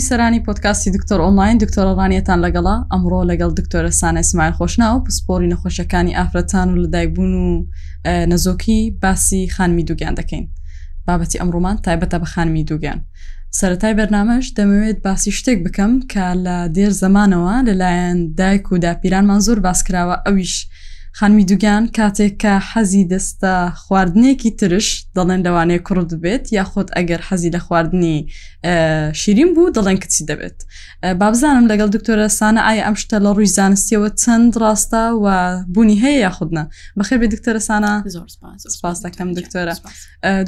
بیسەرانی 0.00 0.40
پۆتکاسی 0.48 0.88
دکتۆر 0.96 1.18
ئۆنلاین 1.26 1.56
دکتۆرەوانیتان 1.64 2.38
لەگەڵا 2.44 2.74
ئەمڕۆ 2.92 3.20
لەگەڵ 3.30 3.50
دکتۆرە 3.58 3.90
سانە 4.00 4.22
سمایل 4.30 4.54
خۆشنا 4.58 4.86
و 4.94 5.04
پسپۆری 5.06 5.48
نەخۆشەکانی 5.52 6.16
ئافرەتان 6.18 6.68
و 6.72 6.80
لەدایکبوون 6.84 7.32
و 7.44 7.46
نەزۆکی 8.30 8.80
باسی 9.02 9.40
خانمی 9.54 9.84
دوگیان 9.88 10.14
دەکەین 10.20 10.44
بابەتی 11.06 11.38
ئەمڕۆمان 11.40 11.76
تایبەتە 11.84 12.16
بە 12.22 12.26
خانمی 12.32 12.64
دوگیان 12.70 13.00
سەتای 13.60 13.94
بەرنمەش 14.00 14.46
دەمەوێت 14.56 14.98
باسی 15.06 15.30
شتێک 15.38 15.58
بکەم 15.66 15.92
کە 16.12 16.24
لە 16.44 16.56
دێر 16.76 16.92
زمانەوە 17.02 17.54
لەلایەن 17.68 18.18
دایک 18.40 18.64
و 18.72 18.76
داپیرانمان 18.84 19.40
زۆر 19.46 19.58
باسکراوە 19.66 20.16
ئەویش 20.26 20.52
خانمی 21.12 21.44
دوگیان 21.44 21.90
کاتێک 21.96 22.34
کە 22.46 22.54
حەزی 22.70 23.04
دەستە 23.12 23.54
خواردنێکی 23.84 24.50
ترش 24.58 24.88
دەڵێن 25.16 25.40
لەوانەیە 25.46 25.80
کوڕ 25.86 25.98
بێت 26.24 26.44
یاخۆت 26.58 26.88
ئەگەر 26.96 27.20
حەزی 27.28 27.50
لە 27.54 27.60
خواردنی 27.66 28.16
شیرین 29.20 29.50
بوو 29.54 29.72
دەڵێن 29.76 29.98
کچی 30.02 30.24
دەبێت 30.30 30.58
بابزانم 31.20 31.64
لەگەڵ 31.70 31.88
دکتۆرە 31.96 32.28
سانە 32.38 32.60
ئایا 32.66 32.82
ئەم 32.86 32.94
شتە 33.02 33.16
لە 33.24 33.30
ڕووی 33.36 33.50
زانستیەوە 33.58 34.08
چەند 34.22 34.52
ڕاستە 34.62 35.02
و 35.24 35.26
بوونی 35.74 35.96
هەیە 36.02 36.18
یاخودنا 36.26 36.64
بەخێ 36.98 37.14
بێ 37.20 37.26
دکتۆرە 37.34 37.60
سانە 37.68 37.92
زۆرپاس 38.66 38.98
دەکەم 39.06 39.28
دکتۆرە 39.38 39.74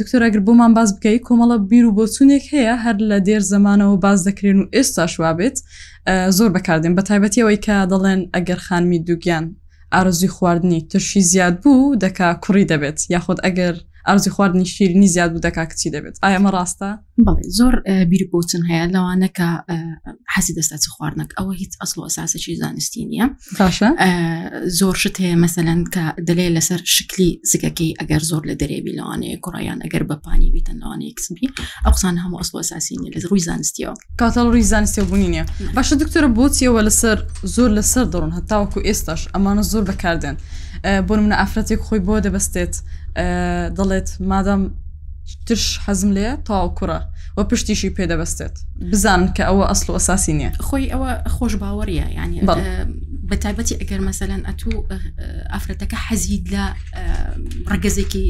دکتۆرەگر 0.01 0.41
بۆمان 0.47 0.73
باز 0.79 0.89
بکەی 0.97 1.19
کۆمەڵە 1.27 1.57
بیر 1.71 1.85
و 1.87 1.93
بۆچونێک 1.97 2.45
هەیە 2.55 2.75
هەر 2.85 2.97
لە 3.11 3.19
دێر 3.27 3.43
زمانەوە 3.53 3.95
باز 4.05 4.19
دەکرێن 4.29 4.59
و 4.63 4.65
ئێستا 4.77 5.05
شووا 5.15 5.33
بێت 5.39 5.57
زۆر 6.37 6.51
بەکاردێن 6.57 6.95
بە 6.99 7.03
تایبەتیەوەی 7.09 7.59
کە 7.67 7.77
دەڵێن 7.93 8.21
ئەگەر 8.35 8.59
خانمی 8.67 8.99
دوگیان 9.09 9.45
ئارزوی 9.93 10.29
خواردنی 10.37 10.81
ترشی 10.93 11.21
زیاد 11.33 11.55
بوو 11.63 11.97
دەکا 12.05 12.29
کوڕی 12.45 12.65
دەبێت 12.73 12.99
یاخود 13.15 13.39
ئەگەر 13.45 13.75
ئارزی 14.09 14.31
خواردنی 14.31 14.65
شیرینی 14.65 15.07
زیاد 15.09 15.31
بوو 15.31 15.41
دەکا 15.41 15.67
کچی 15.73 15.91
دەبێت 15.91 16.17
ئایا 16.25 16.39
مە 16.45 16.51
ڕاستە 16.57 16.89
بڵێ 17.27 17.45
زۆر 17.59 17.75
بیربوتن 18.11 18.63
هەیە 18.71 18.87
لەوانەکە 18.95 19.49
حەسی 20.35 20.53
دەستا 20.59 20.77
چ 20.83 20.85
خواردنەک 20.95 21.31
ئەوە 21.39 21.53
هیچ 21.61 21.73
ئەسڵ 21.81 21.99
ئەساسەکی 22.09 22.57
زانستی 22.61 23.05
نییە 23.11 23.27
باشە 23.61 23.89
زۆر 24.81 24.95
شت 25.03 25.17
هەیە 25.25 25.37
مەسەلەن 25.45 25.81
کە 25.95 26.05
دەلێ 26.29 26.47
لەسەر 26.57 26.81
شکلی 26.95 27.31
زگەکەی 27.51 27.93
ئەگەر 28.01 28.23
زۆر 28.31 28.43
لە 28.51 28.55
دەرێبی 28.63 28.93
لەوانەیە 28.99 29.37
کوڕیان 29.45 29.79
ئەگەر 29.85 30.03
بەپانی 30.11 30.51
بیتن 30.55 30.77
لەوانەیە 30.83 31.15
کسبی 31.19 31.47
ئەقسان 31.87 32.15
هەموو 32.25 32.39
ئەسڵ 32.43 32.55
ئەساسی 32.61 32.95
نیە 33.03 33.11
لە 33.15 33.19
ڕووی 33.31 33.45
زانستیەوە 33.49 33.95
کاتەڵ 34.21 34.47
ڕووی 34.53 34.67
زانستی 34.73 35.03
بوونینە 35.11 35.45
باشە 35.77 35.95
دکتۆرە 36.03 36.29
بۆچیەوە 36.39 36.81
لەسەر 36.89 37.19
زۆر 37.57 37.71
لەسەر 37.79 38.05
دەڕون 38.13 38.33
هەتاوەکو 38.39 38.79
ئێستاش 38.89 39.21
ئەمانە 39.35 39.63
زۆر 39.73 39.83
بەکاردێن 39.91 40.37
بۆ 41.09 41.15
منە 41.25 41.37
ئافرەتێک 41.43 41.81
خۆی 41.87 42.01
بۆ 42.07 42.15
دەبستێت. 42.27 42.75
دەڵێت 43.79 44.09
مادام 44.31 44.63
ترش 45.47 45.65
حەزم 45.85 46.11
لێ 46.17 46.29
تا 46.47 46.69
کوڕە 46.81 47.01
و 47.37 47.45
پشتیشی 47.51 47.95
پێدەبستێت 47.99 48.55
بزان 48.93 49.23
کە 49.37 49.43
ئەوە 49.49 49.65
ئەسل 49.71 49.89
و 49.91 49.97
ئەساسی 49.99 50.33
نییە 50.39 50.51
خۆی 50.67 50.91
ئەوە 50.93 51.11
خۆش 51.35 51.53
باوەڕە 51.63 51.93
ینی 52.19 52.41
بە 53.29 53.37
تایبەتی 53.43 53.79
ئەگەر 53.81 54.01
مەسەلەن 54.09 54.43
ئەتوو 54.49 54.87
ئافرەتەکە 55.53 55.99
حەزید 56.07 56.45
لە 56.55 56.65
ڕگەزێکی 57.73 58.27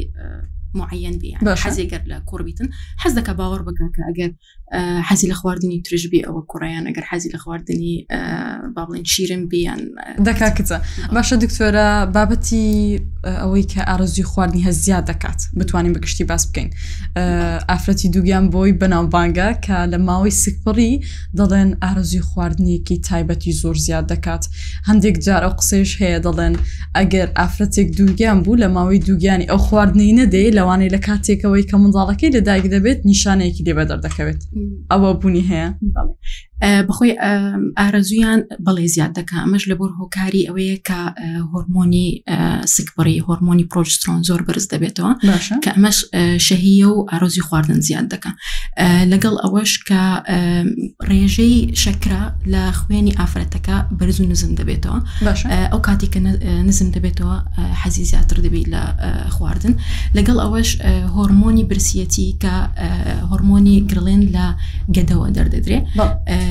معەن 0.78 1.16
بی 1.20 1.30
حەزیگەر 1.64 2.02
لە 2.10 2.16
کوڕبیتن 2.30 2.68
حەز 3.02 3.12
دەکە 3.18 3.32
باوەڕ 3.38 3.62
بکە 3.66 3.84
کە 3.94 4.02
ئەگەر 4.08 4.30
حەزی 5.08 5.26
لە 5.32 5.32
خواردنی 5.40 5.82
ترژبی 5.82 6.22
ئەوە 6.26 6.42
کوڕیان 6.50 6.84
ئەگەر 6.92 7.04
حەزی 7.10 7.28
لە 7.28 7.36
خواردنی 7.38 8.06
با 8.76 8.84
بڵین 8.90 9.04
شیرن 9.04 9.46
بیان 9.52 9.80
دەکا 10.26 10.48
کچە 10.56 10.76
باشە 11.16 11.36
دکتۆرە 11.44 11.88
بابەتی 12.16 13.00
ئەوەی 13.40 13.64
کە 13.72 13.80
ئارزوی 13.88 14.22
خواردنی 14.24 14.64
هە 14.66 14.68
زیاد 14.70 15.04
دەکات 15.10 15.40
بتوانین 15.58 15.92
بەگشتی 15.94 16.24
باس 16.28 16.42
بکەین 16.52 16.70
ئافرەتی 17.70 18.08
دوگیان 18.14 18.44
بۆی 18.54 18.72
بەناوبانگە 18.80 19.48
کە 19.64 19.76
لە 19.92 19.98
ماوەی 20.08 20.34
سکپڕی 20.42 20.92
دەڵێن 21.38 21.70
ئارزوی 21.82 22.20
خواردنیەکی 22.20 22.96
تایبەتی 23.08 23.52
زۆر 23.62 23.76
زیاد 23.86 24.06
دەکات 24.12 24.44
هەندێک 24.88 25.16
جار 25.24 25.42
ئەو 25.46 25.54
قسەش 25.60 25.90
هەیە 26.02 26.18
دەڵێن 26.26 26.54
ئەگەر 26.96 27.28
ئافرەتێک 27.38 27.88
دووگیان 27.98 28.38
بوو 28.44 28.56
لە 28.62 28.68
ماوەی 28.76 29.00
دووگیانی 29.08 29.46
ئەو 29.50 29.58
خواردنی 29.66 30.12
نەدەی 30.20 30.50
لەوانەی 30.56 30.90
لە 30.94 31.00
کاتێکەوەی 31.06 31.64
کە 31.70 31.74
منداڵەکەی 31.82 32.34
لەدایک 32.36 32.66
دەبێت 32.74 33.00
نیشانەیەکی 33.10 33.62
لێبە 33.66 33.84
دەردەکەوێت 33.90 34.40
ئەوە 34.90 35.10
بوونی 35.20 35.44
هەیە 35.50 35.68
بخۆی 36.88 37.12
ئارەزویان 37.78 38.40
بەڵێ 38.66 38.86
زیاد 38.94 39.10
دەکە 39.18 39.36
ئەمەش 39.44 39.64
لەبەر 39.70 39.90
هۆکاری 39.98 40.42
ئەوەیە 40.48 40.76
کە 40.88 41.00
هۆرمۆنی 41.52 42.06
سکپڕی 42.74 43.16
هۆرمۆنی 43.26 43.64
پرۆژسترۆن 43.72 44.18
زۆر 44.28 44.40
بەرز 44.46 44.66
دەبێتەوە 44.74 45.12
کە 45.64 45.70
ئەمەش 45.76 45.96
شەهیە 46.46 46.88
و 46.96 47.06
ئارۆزی 47.10 47.42
خواردن 47.46 47.80
زیاد 47.88 48.06
دەکە 48.14 48.30
لەگەڵ 49.12 49.34
ئەوەش 49.44 49.72
کە 49.88 50.02
ڕێژەی 51.08 51.56
شەکرا 51.82 52.22
لە 52.52 52.62
خوێنی 52.80 53.12
ئافرەتەکە 53.20 53.76
بەرز 53.98 54.16
و 54.20 54.26
نزم 54.32 54.52
دەبێتەوە 54.58 54.98
ئەو 55.72 55.80
کاتی 55.86 56.08
کە 56.14 56.18
نزم 56.68 56.88
دەبێتەوە 56.96 57.36
حەزی 57.80 58.04
زیاتر 58.10 58.36
دەبێت 58.46 58.66
لە 58.74 58.82
خواردن 59.34 59.74
لەگەڵ 60.16 60.36
ئەوەش 60.44 60.70
هۆرمۆنی 61.16 61.64
برسیەتی 61.70 62.28
کە 62.42 62.54
هۆرمۆنی 63.30 63.76
گرڵێن 63.90 64.22
لە 64.36 64.46
گەدەوە 64.94 65.26
دەردەدرێت 65.36 65.84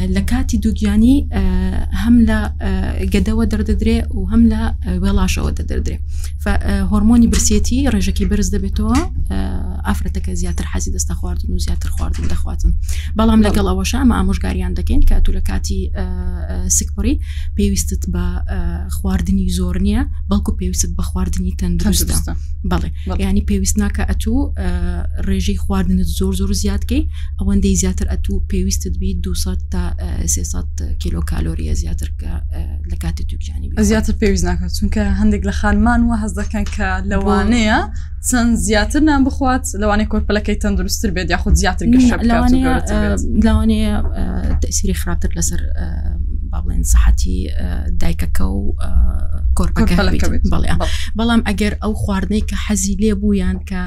لە 0.08 0.20
کاتی 0.22 0.58
دووگیانی 0.58 1.30
هەم 2.04 2.16
لە 2.28 2.40
گەدەوە 3.14 3.46
دەردەدرێ 3.52 3.98
و 4.18 4.22
هەم 4.32 4.44
لە 4.54 4.62
وێڵاشەوە 5.04 5.52
دەدەدرێ 5.60 5.98
هۆرمۆنی 6.92 7.28
برسێتی 7.34 7.88
ڕێژەکەی 7.94 8.26
برز 8.32 8.50
دەبێتەوە 8.56 8.96
ئافرەتەکە 9.88 10.32
زیاتر 10.42 10.66
حەزی 10.74 10.92
دەستە 10.98 11.12
خواردن 11.20 11.52
و 11.56 11.60
زیاتر 11.66 11.90
خواردن 11.96 12.24
دەخواتن 12.34 12.72
بەڵام 13.20 13.42
لەگەڵ 13.48 13.66
ئەوەش 13.72 13.92
ئەمە 13.98 14.14
ئامۆژگاریان 14.18 14.74
دەکەین 14.80 15.02
کە 15.10 15.16
تو 15.26 15.32
لە 15.38 15.42
کاتی 15.50 15.80
سکپڕی 16.78 17.16
پێویستت 17.58 18.04
بە 18.14 18.26
خواردنی 18.98 19.46
زۆر 19.58 19.76
نییە 19.86 20.02
بەڵکو 20.32 20.52
پێویست 20.60 20.92
بە 20.98 21.04
خواردنی 21.10 21.54
تەندروستە 21.60 22.34
بەڵێ 22.72 22.90
ینی 23.20 23.42
پێویست 23.50 23.78
ناکە 23.84 24.04
ئەتوو 24.10 24.40
ڕێژەی 25.28 25.58
خواردنت 25.66 26.08
زۆر 26.20 26.34
زۆر 26.40 26.52
زیاتکەی 26.64 27.04
ئەوەندەی 27.40 27.76
زیاتر 27.82 28.08
ئەتوو 28.12 28.36
پێویستت 28.52 28.94
بی 29.02 29.14
200 29.14 29.58
تا 29.72 29.91
300 30.26 30.66
کیلو 31.00 31.22
کالۆریە 31.22 31.72
زیاتر 31.74 32.06
کە 32.06 32.56
لە 32.94 32.98
کاتی 33.02 33.24
توکجانانی 33.26 33.72
زیاتر 33.84 34.14
پێویست 34.14 34.44
ناکات 34.44 34.72
چونکە 34.72 35.02
هەندێک 35.20 35.44
لە 35.48 35.50
خانمان 35.52 36.02
وە 36.10 36.16
هەز 36.24 36.34
دەکەن 36.40 36.66
کە 36.76 36.90
لەوانەیە 37.10 37.80
چەند 38.32 38.56
زیاتر 38.56 39.00
نام 39.00 39.24
بخوات 39.24 39.66
لەوانەیە 39.82 40.10
کۆرپەلەکەی 40.12 40.58
تەندروستتر 40.64 41.12
بێت 41.16 41.30
یاخود 41.30 41.54
زیاتر 41.54 41.86
لەوانەیە 43.44 43.94
تەسیری 44.62 44.94
خراپتر 44.94 45.30
لەسەر 45.38 45.62
با 46.52 46.62
بڵێن 46.64 46.84
سەحەتی 46.94 47.36
دایکەکە 48.04 48.42
و 48.56 48.60
کۆرپەکە 49.58 49.96
بڵێ 50.52 50.74
بەڵام 51.20 51.42
ئەگەر 51.48 51.74
ئەو 51.84 51.94
خواردنەی 52.02 52.44
کە 52.50 52.56
حەزی 52.66 52.96
لێ 53.02 53.14
بوویان 53.22 53.58
کە 53.70 53.82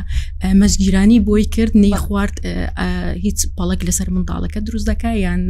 مەزگیرانی 0.60 1.18
بۆی 1.28 1.44
کرد 1.54 1.72
نەی 1.84 1.96
خوارد 2.04 2.36
هیچ 3.24 3.38
پڵک 3.58 3.80
لەسەر 3.88 4.08
منداڵەکە 4.14 4.58
دروست 4.66 4.86
دەکە 4.92 5.10
یان 5.24 5.42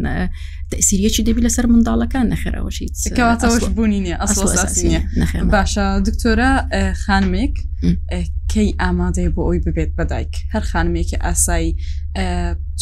تەسیریەکی 0.71 1.23
دەبی 1.27 1.45
لەسەر 1.47 1.65
منداڵەکان 1.73 2.25
نەخێرەوەش 2.33 2.77
هیچکەواتەوەش 2.85 3.65
بوونی 3.77 4.01
نیە 4.07 4.17
باشە 5.55 5.87
دکتۆرە 6.07 6.51
خانمێک 7.05 7.55
کەی 8.53 8.69
ئامادەی 8.83 9.29
بۆ 9.35 9.43
ئەوی 9.47 9.61
ببێت 9.67 9.91
بەدایک 9.99 10.33
هەر 10.55 10.63
خانمێکی 10.71 11.17
ئاسایی 11.25 11.71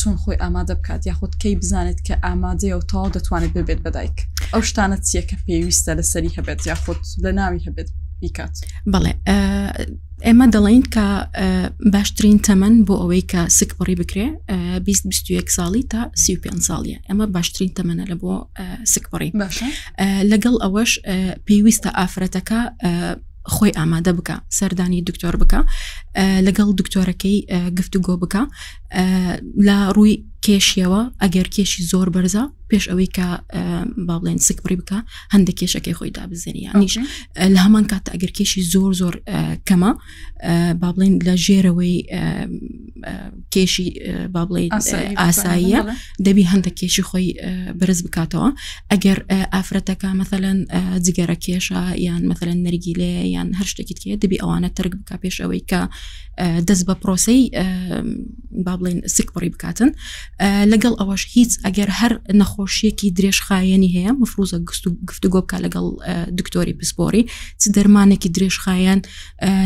چۆن 0.02 0.16
خۆی 0.22 0.36
ئامادە 0.44 0.74
بکات 0.80 1.02
یاخود 1.10 1.32
کەی 1.42 1.54
بزانێت 1.62 1.98
کە 2.06 2.14
ئامادەیە 2.26 2.74
و 2.78 2.82
تاوا 2.90 3.08
دەتوانێت 3.16 3.52
ببێت 3.58 3.80
بەدایک 3.86 4.16
ئەو 4.54 4.62
شتانە 4.70 4.96
چیەکە 5.08 5.36
پێویستە 5.46 5.92
لە 5.98 6.04
سەری 6.12 6.30
هەبێت 6.36 6.60
یاخود 6.70 7.00
لە 7.24 7.30
ناوی 7.38 7.60
هەبێت 7.66 7.88
بیکات 8.20 8.54
بڵێ 8.92 9.12
ئێمە 10.26 10.46
دەڵین 10.54 10.82
کە 10.94 11.06
باشترین 11.96 12.38
تەمەەن 12.46 12.74
بۆ 12.86 12.94
ئەوەی 13.02 13.22
کە 13.32 13.40
سکپڕی 13.58 13.94
بکرێ 14.00 14.26
2021 14.78 15.48
ساڵی 15.56 15.82
تا 15.92 16.02
سی5 16.22 16.46
ساڵیە 16.68 16.98
ئەمە 17.08 17.26
باشترین 17.36 17.70
تەمەە 17.78 18.06
لە 18.10 18.16
بۆ 18.22 18.34
سکپڕی 18.92 19.30
لەگەڵ 20.30 20.54
ئەوەش 20.62 20.92
پێویستە 21.46 21.90
ئافرەتەکە 21.98 22.60
خۆی 23.54 23.74
ئامادە 23.78 24.12
بکە 24.18 24.36
سەردانی 24.58 25.00
دکتۆر 25.08 25.34
بکە 25.42 25.60
لەگەڵ 26.46 26.68
دکتۆرەکەی 26.80 27.36
گفتوگۆ 27.78 28.14
بکە 28.22 28.42
لە 29.66 29.76
ڕووی 29.96 30.16
کێشیەوە 30.46 31.00
ئەگەر 31.22 31.46
کێشی 31.56 31.82
زۆر 31.92 32.08
بەرزە 32.14 32.44
پێش 32.70 32.84
ئەوەی 32.90 33.08
کە 33.16 33.26
با 34.08 34.16
بڵێن 34.20 34.38
سکپڕی 34.46 34.76
بکە 34.80 34.98
هەندە 35.34 35.52
کێشەکەی 35.60 35.94
خۆی 35.98 36.10
دابزێنی 36.18 36.64
نیش 36.80 36.94
لە 37.54 37.60
هەمان 37.66 37.84
کاتە 37.92 38.10
ئەگەر 38.14 38.32
کێشی 38.38 38.62
زۆر 38.74 38.92
زۆر 39.00 39.14
کەمە 39.68 39.90
با 40.80 40.90
بڵێن 40.94 41.12
لە 41.26 41.34
ژێرەوەی 41.44 41.96
کێشی 43.54 43.88
با 44.34 44.42
بڵێ 44.48 44.62
ئاساییە 45.20 45.80
دەبی 46.26 46.44
هەندە 46.52 46.70
کێشی 46.80 47.02
خۆی 47.08 47.26
برز 47.80 48.00
بکاتەوە 48.06 48.48
ئەگەر 48.92 49.18
ئافرەتەکە 49.54 50.08
مثلەن 50.22 50.58
جگەرە 51.06 51.36
کێشە 51.44 51.80
یان 52.06 52.22
مثلەن 52.32 52.58
نەرگی 52.66 52.94
لێ 53.00 53.10
یان 53.36 53.48
هەر 53.58 53.66
شتێکیت 53.72 54.00
کێ 54.02 54.14
دەبی 54.22 54.38
ئەوانە 54.42 54.68
ترک 54.76 54.92
بکە 55.00 55.16
پێش 55.22 55.36
ئەوەی 55.42 55.62
کە 55.70 55.80
دەست 56.68 56.84
بە 56.88 56.94
پرۆسی 57.02 57.42
با 58.66 58.74
بڵین 58.82 59.00
سک 59.16 59.28
بڕی 59.36 59.48
بکاتن 59.56 59.90
لەگەڵ 60.72 60.94
ئەوەش 61.02 61.22
هیچ 61.34 61.50
ئەگەر 61.68 61.90
هەر 62.00 62.12
نەخۆشیەکی 62.42 63.08
درێژخایەنی 63.18 63.90
هەیە 63.96 64.12
مفروزە 64.20 64.58
گفتوگۆ 65.10 65.40
بکە 65.44 65.58
لەگەڵ 65.64 65.86
دکتۆری 66.40 66.76
پسپۆری 66.80 67.22
چ 67.60 67.62
دەرمانێکی 67.76 68.32
درێژخایەن 68.36 69.00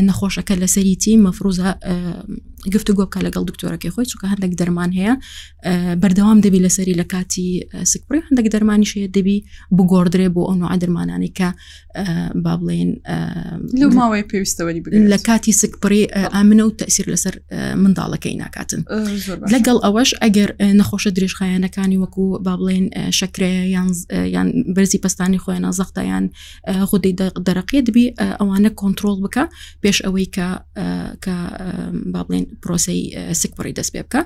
نەخۆشەکە 0.09 0.55
لەسەریتی 0.63 1.15
مەفروزە 1.25 1.71
گفتو 2.75 2.93
گۆکە 3.01 3.19
لەگەڵ 3.27 3.43
دکتۆرەکەی 3.51 3.91
خۆی 3.95 4.07
چکە 4.11 4.27
هەندێک 4.33 4.53
دەرمان 4.61 4.91
هەیە 4.99 5.13
بەردەوام 6.03 6.39
دەبی 6.45 6.61
لەسەری 6.67 6.95
لە 7.01 7.07
کاتی 7.13 7.49
سکپڕی 7.93 8.21
هەندێک 8.27 8.47
دەرمانی 8.55 8.87
شەیە 8.93 9.09
دەبی 9.17 9.37
بگۆدرێ 9.77 10.27
بۆ 10.35 10.43
ئەو 10.49 10.57
نوع 10.61 10.73
دەرمانانی 10.83 11.31
کە 11.39 11.49
با 12.45 12.53
بڵێن 12.61 12.91
لە 13.83 13.87
ماوەی 13.99 14.25
پێویستەوەری 14.31 14.81
لە 15.13 15.19
کاتی 15.27 15.53
سکپڕی 15.61 16.03
ئامنە 16.35 16.65
و 16.69 16.73
تەسیر 16.81 17.07
لەسەر 17.13 17.35
منداڵەکەی 17.83 18.35
ناکاتن 18.43 18.83
لەگەڵ 19.55 19.79
ئەوەش 19.85 20.11
ئەگەر 20.23 20.49
نەخۆشە 20.81 21.11
درێژخایەنەکانی 21.17 21.99
وەکو 22.03 22.25
با 22.47 22.55
بڵێن 22.61 22.87
شکرێ 23.19 23.53
یان 23.77 23.89
یان 24.37 24.47
بەرزی 24.77 24.99
پستانی 25.05 25.39
خۆیانە 25.43 25.71
زەختیان 25.81 26.25
خودی 26.91 27.13
دەرەقێ 27.47 27.79
دەبی 27.87 28.07
ئەوانە 28.41 28.71
کۆنتترۆل 28.81 29.17
بکە 29.25 29.45
پێش 29.83 29.97
ئەوەی 30.07 30.27
کە 30.37 30.49
کە 31.25 31.37
با 32.13 32.23
بڵێن 32.29 32.47
پرۆسی 32.62 32.99
سکپڕی 33.41 33.73
دەست 33.79 33.91
پێ 33.94 34.00
بکە 34.06 34.20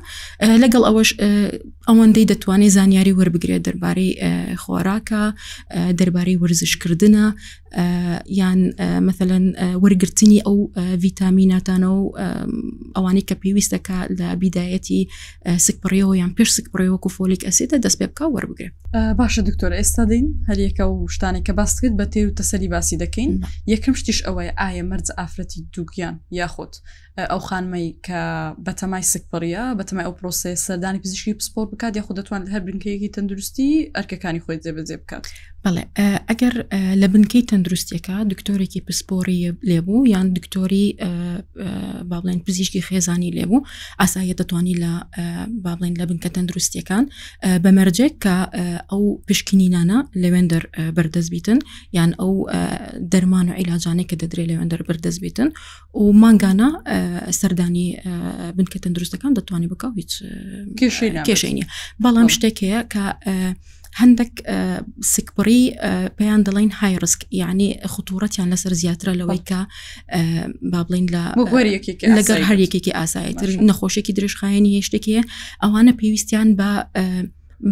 لەگەڵ 0.63 0.83
ئەوەش 0.89 1.11
ئەوەندەی 1.89 2.29
دەتوانێت 2.31 2.75
زانیاری 2.77 3.17
وەربگرێت 3.19 3.63
دەربارەی 3.67 4.11
خۆراکە 4.63 5.23
دەربارەی 5.99 6.39
وەرزشکردە 6.43 7.09
یان 8.27 8.73
مثلەن 9.07 9.47
وەرگرتنی 9.83 10.43
ئەو 10.47 10.59
ڤیتامیناتانە 11.05 11.85
و 11.85 12.13
ئەوانەی 12.97 13.25
کە 13.31 13.35
پێویستەکە 13.43 13.99
لە 14.19 14.29
بیدایەتی 14.43 15.01
سکپڕیەوە 15.67 16.13
یان 16.21 16.33
پێش 16.39 16.49
سکپڕیەوەکو 16.57 17.13
فۆلیک 17.17 17.43
ئەسێتە 17.49 17.75
دەست 17.85 17.99
پێ 18.01 18.07
بکە 18.11 18.23
وەربگرێ 18.35 18.69
باشە 19.19 19.43
دکتۆر 19.49 19.73
ئێستا 19.79 20.03
دەین 20.11 20.27
هەریەکە 20.51 20.81
و 20.93 21.09
شتانێک 21.15 21.45
کە 21.51 21.53
باسکرد 21.59 21.93
بە 21.99 22.07
تێر 22.13 22.27
و 22.29 22.35
تەسەری 22.41 22.69
باسی 22.75 22.97
دەکەین 23.05 23.33
یەکەم 23.73 23.95
شتیش 24.01 24.19
ئەوەیە 24.27 24.53
ئایا 24.61 24.83
مەرج 24.91 25.07
ئافرەتی 25.19 25.61
دووکیان 25.75 26.15
یاخۆت 26.39 26.75
ئەو 27.33 27.41
خانمەی 27.49 27.87
کە 28.07 28.21
بەتەمای 28.67 29.05
سکپڕیە 29.13 29.65
بەتەمای 29.79 30.07
ئەو 30.09 30.15
پرۆسس 30.21 30.59
سەردانی 30.67 30.99
پزیشکی 31.05 31.35
پسپۆر 31.39 31.65
بکات 31.73 31.93
یاخود 31.97 32.17
دەتوان 32.21 32.43
هەر 32.53 32.61
بنکەیەکی 32.67 33.13
تەندروستی 33.15 33.71
ئەرکەکانی 33.97 34.41
خۆی 34.45 34.59
جێبەجێ 34.65 34.97
بکات 35.03 35.25
بەڵێ 35.65 35.83
ئەگەر 36.29 36.55
لە 37.01 37.07
بنکەی 37.13 37.45
تەندروستیەکە 37.51 38.17
دکتۆرێکی 38.33 38.81
پسپۆری 38.87 39.39
لێبوو 39.71 40.07
یان 40.15 40.27
دکتۆری 40.39 40.87
با 42.11 42.19
بڵێن 42.21 42.39
پزیشکی 42.47 42.81
خێزانی 42.89 43.31
لێبوو 43.37 43.67
ئاسایە 44.01 44.35
دەتوانی 44.41 44.75
لە 44.83 44.93
با 45.65 45.73
بڵێن 45.79 45.95
لە 46.01 46.05
بنکە 46.11 46.31
تەندروستیەکان 46.37 47.05
بەمەرجێک 47.65 48.15
کە 48.25 48.37
ئەو 48.91 49.03
پشکنینانە 49.29 49.99
لەوێندەر 50.23 50.63
بەردەستبیتن 50.97 51.59
یان 51.99 52.11
ئەو 52.21 52.33
دەرمان 53.13 53.47
و 53.51 53.53
عیلاجانێک 53.61 54.07
کە 54.11 54.17
دەدرێت 54.23 54.47
لەوێندەر 54.51 54.81
بەردەستبیتن 54.89 55.49
و 56.03 56.05
مانگانە 56.23 56.69
سەردانی 57.41 57.87
بنکە 58.57 58.79
تەندروستەکان 58.85 59.33
دەتوانانی 59.39 59.69
بکە 59.73 59.89
هیچ 60.01 60.13
کێشەی 61.29 61.53
نیە 61.57 61.67
بەڵام 62.03 62.29
شتێک 62.35 62.57
هەیە 62.65 62.81
کە 62.93 63.05
هەندێک 64.01 64.33
سکپڕی 65.13 65.63
پێیان 66.19 66.41
دەڵین 66.47 66.71
هایرسک 66.81 67.21
یعنی 67.41 67.69
خطورەتیان 67.93 68.49
لەسەر 68.55 68.73
زیاترە 68.83 69.13
لەوەی 69.21 69.43
کە 69.49 69.61
با 70.73 70.81
بڵین 70.89 71.07
لە 71.15 71.23
لەگەر 72.19 72.43
هەر 72.51 72.59
یەکێکی 72.65 72.93
ئاسایتر 72.99 73.49
نەخۆشێکی 73.69 74.17
درێژخایەنی 74.19 74.75
هێشتێکە 74.77 75.21
ئەوانە 75.63 75.93
پێویستیان 76.01 76.49
بە 76.59 76.71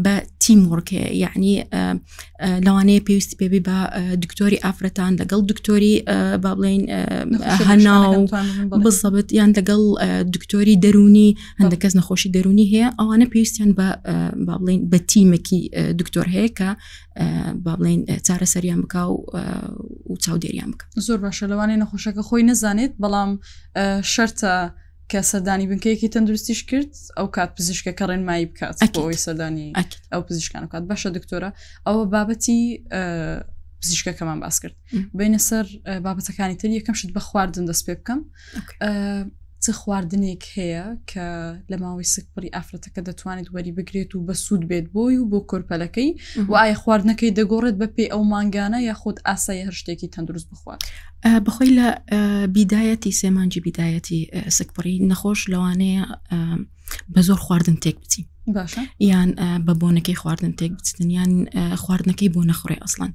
بە 0.04 0.14
تیمۆرکەیە 0.44 1.10
یعنی 1.24 1.52
لەوانەیە 2.66 3.00
پێویستی 3.06 3.36
پێبی 3.40 3.60
بە 3.68 3.76
دکتۆری 4.22 4.58
ئافرەتان 4.64 5.12
لەگەڵ 5.20 5.40
دکتۆری 5.50 5.94
با 6.42 6.50
بڵین 6.58 6.82
هەنا 7.68 7.96
بزەبت 8.84 9.28
یان 9.38 9.50
لەگەڵ 9.58 9.82
دکتۆری 10.34 10.80
دەرونی 10.84 11.28
هەندە 11.60 11.76
کەس 11.82 11.92
نەخۆشی 12.00 12.30
دەرونی 12.36 12.66
هەیە 12.72 12.88
ئەوانە 12.98 13.26
پێویستیان 13.32 13.70
بە 13.78 13.88
با 14.46 14.54
بڵین 14.60 14.80
بە 14.92 14.98
تیمەکی 15.10 15.60
دکتۆر 16.00 16.26
هەیە 16.34 16.48
کە 16.58 16.68
با 17.64 17.72
بڵین 17.78 18.00
چارە 18.26 18.46
سەریان 18.54 18.80
بک 18.84 18.94
و 18.96 19.14
چاودێریان 20.24 20.70
بکە 20.72 20.84
زۆر 21.06 21.18
باشە 21.24 21.44
لەوانەیە 21.50 21.80
نەخۆشەکە 21.84 22.22
خۆی 22.28 22.42
نەزانێت 22.50 22.92
بەڵام 23.02 23.30
شەرتە 24.12 24.54
کە 25.12 25.20
سەردانی 25.30 25.66
بنکەیەکی 25.70 26.08
تەندروستیش 26.14 26.60
کرد 26.70 26.92
ئەو 27.18 27.26
کات 27.36 27.50
پزیشکە 27.58 27.92
کە 27.98 28.04
ڕێنمایی 28.10 28.46
بکات 28.52 28.76
ئەوی 28.98 29.20
سەردانی 29.26 29.68
ئەو 30.12 30.22
پزیشکان 30.28 30.62
کات 30.72 30.84
باشە 30.90 31.08
دکتۆرە 31.16 31.50
ئەوە 31.86 32.02
بابەتی 32.14 32.60
پزیشکەکەمان 33.82 34.38
باس 34.44 34.56
کرد 34.62 34.74
بینە 35.18 35.40
سەر 35.48 35.66
بابەتەکانی 36.06 36.56
تر 36.60 36.68
یەکەم 36.78 36.94
شت 37.00 37.10
بە 37.16 37.20
خواردن 37.28 37.64
دەست 37.70 37.82
پێ 37.86 37.94
بکەم 38.00 38.20
چ 39.64 39.66
خواردنێک 39.80 40.42
هەیە 40.56 40.86
کە 41.10 41.26
لە 41.70 41.76
ماوەی 41.82 42.10
سکپڕی 42.14 42.54
ئافرەتەکە 42.56 43.00
دەتوانێت 43.08 43.48
وەری 43.54 43.72
بگرێت 43.78 44.10
و 44.14 44.24
بە 44.26 44.34
سوود 44.44 44.62
بێت 44.70 44.86
بۆی 44.94 45.16
و 45.18 45.28
بۆ 45.32 45.38
کۆرپەلەکەی 45.50 46.10
و 46.50 46.52
ئایا 46.60 46.76
خواردنەکەی 46.82 47.34
دەگۆڕێت 47.38 47.76
بە 47.80 47.86
پێی 47.96 48.08
ئەو 48.12 48.22
ماگانە 48.32 48.78
یا 48.88 48.94
خۆت 49.00 49.18
ئاسایی 49.28 49.64
هەر 49.68 49.74
شتێکی 49.80 50.08
تەندروست 50.14 50.48
بخوات 50.52 50.80
بخۆی 51.24 51.76
لە 51.78 51.88
بیدایەتی 52.54 53.12
سێمانجی 53.20 53.60
بیدایەتی 53.66 54.18
سکپڕی 54.58 55.02
نەخۆش 55.10 55.40
لەوانەیە 55.52 56.04
بە 57.12 57.20
زۆر 57.28 57.38
خواردن 57.46 57.76
تێک 57.84 57.96
بچین 58.04 58.26
یان 59.10 59.28
بە 59.66 59.72
بۆنەکەی 59.80 60.16
خواردن 60.22 60.52
تێک 60.60 60.72
بچن 60.78 61.10
یان 61.18 61.30
خواردنەکەی 61.82 62.30
بۆ 62.34 62.42
نەخورێ 62.50 62.76
ئەسڵان 62.82 63.12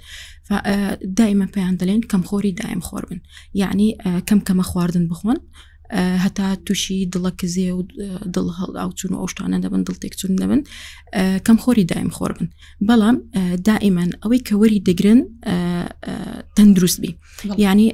دائمە 1.18 1.48
پێیان 1.54 1.76
دەڵێن 1.80 2.02
کەم 2.12 2.24
خۆری 2.30 2.54
دایم 2.62 2.82
خۆر 2.88 3.04
بن 3.10 3.20
یعنی 3.62 3.88
کەم 4.28 4.40
کەمە 4.48 4.66
خواردن 4.72 5.06
بخۆن 5.12 5.40
هەتا 6.26 6.48
تووشی 6.66 6.98
دڵە 7.16 7.32
کزێ 7.44 7.70
و 7.72 7.80
دڵ 8.36 8.48
هەڵاوچون 8.60 9.12
و 9.14 9.20
ئەوشتانە 9.22 9.58
دەبن 9.64 9.82
دڵ 9.88 9.96
تێکچون 10.04 10.32
دەبن 10.42 10.62
کەم 11.46 11.58
خۆری 11.64 11.86
دایم 11.92 12.10
خۆر 12.18 12.32
بن 12.38 12.48
بەڵام 12.88 13.16
دائیمەن 13.70 14.10
ئەوەی 14.24 14.42
کەوەری 14.48 14.84
دەگرن 14.88 15.20
تەندروستبی 16.56 17.12
ینی 17.66 17.88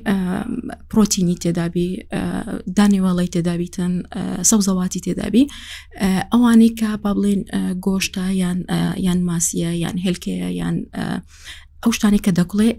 پرۆتینی 0.91 1.35
تێدابی 1.43 1.87
دانێواڵی 2.77 3.29
تێدابیتەن 3.35 3.93
سەوزەواتی 4.49 4.99
تێدابی 5.05 5.43
ئەوانەی 6.31 6.71
کە 6.79 6.89
با 7.03 7.11
بڵێن 7.17 7.41
گۆشتە 7.85 8.25
یان 8.41 8.59
یان 9.05 9.19
ماسیە 9.29 9.71
یان 9.83 9.95
هلکەیە 10.05 10.49
یان 10.59 10.75
ئەو 11.83 11.91
شتانی 11.97 12.19
کە 12.25 12.31
دەکڵێ 12.39 12.69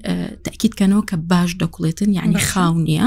تاکیدکەنەوە 0.46 1.02
کە 1.10 1.16
باش 1.30 1.50
دەکڵێتن 1.62 2.08
یعنی 2.18 2.36
خاو 2.48 2.74
نییە 2.86 3.06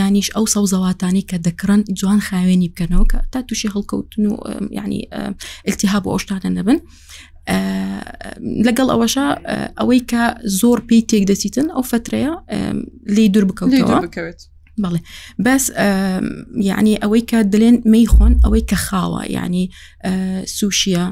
ینیش 0.00 0.28
ئەو 0.36 0.44
سەوزەواتانی 0.54 1.22
کە 1.30 1.36
دەکڕن 1.46 1.80
جوان 1.98 2.20
خاوێنی 2.28 2.72
بکەنەوە 2.72 3.06
کە 3.12 3.18
تا 3.32 3.38
تووشی 3.48 3.68
هەڵکەوتن 3.74 4.22
و 4.30 4.34
ینی 4.78 5.00
التیها 5.68 5.98
بۆ 6.04 6.08
ئەوشتانە 6.14 6.50
نەبن 6.58 6.78
لەگەڵ 8.66 8.88
ئەوەشە 8.92 9.26
ئەوەی 9.78 10.02
کە 10.10 10.22
زۆر 10.60 10.78
پێی 10.88 11.02
تێک 11.10 11.22
دەسیتن 11.30 11.66
ئەو 11.74 11.82
فترەیە 11.90 12.32
لی 13.14 13.24
دوور 13.32 13.44
بکەوتەوە 13.50 13.96
بکەوێت 14.06 14.40
بەڵێ 14.82 15.00
بەس 15.46 15.64
یعنی 16.70 16.94
ئەوەی 17.02 17.22
کە 17.30 17.38
دلێن 17.52 17.76
مەیخۆن 17.92 18.34
ئەوەی 18.44 18.64
کە 18.70 18.76
خاوە 18.86 19.22
ینی 19.38 19.64
سوشیە 20.58 21.04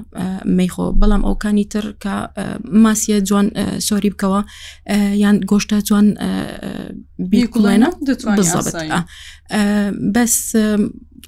مەیخۆ 0.59 0.85
بەڵام 1.00 1.23
ئەوکانی 1.28 1.64
تر 1.73 1.85
کە 2.02 2.14
ماسیە 2.85 3.19
جوان 3.28 3.47
سۆری 3.88 4.11
بکەوە 4.14 4.40
یان 5.23 5.37
گۆشتە 5.50 5.78
جوان 5.88 6.07
بیکوڵێنە 7.31 7.88
بەس 10.14 10.35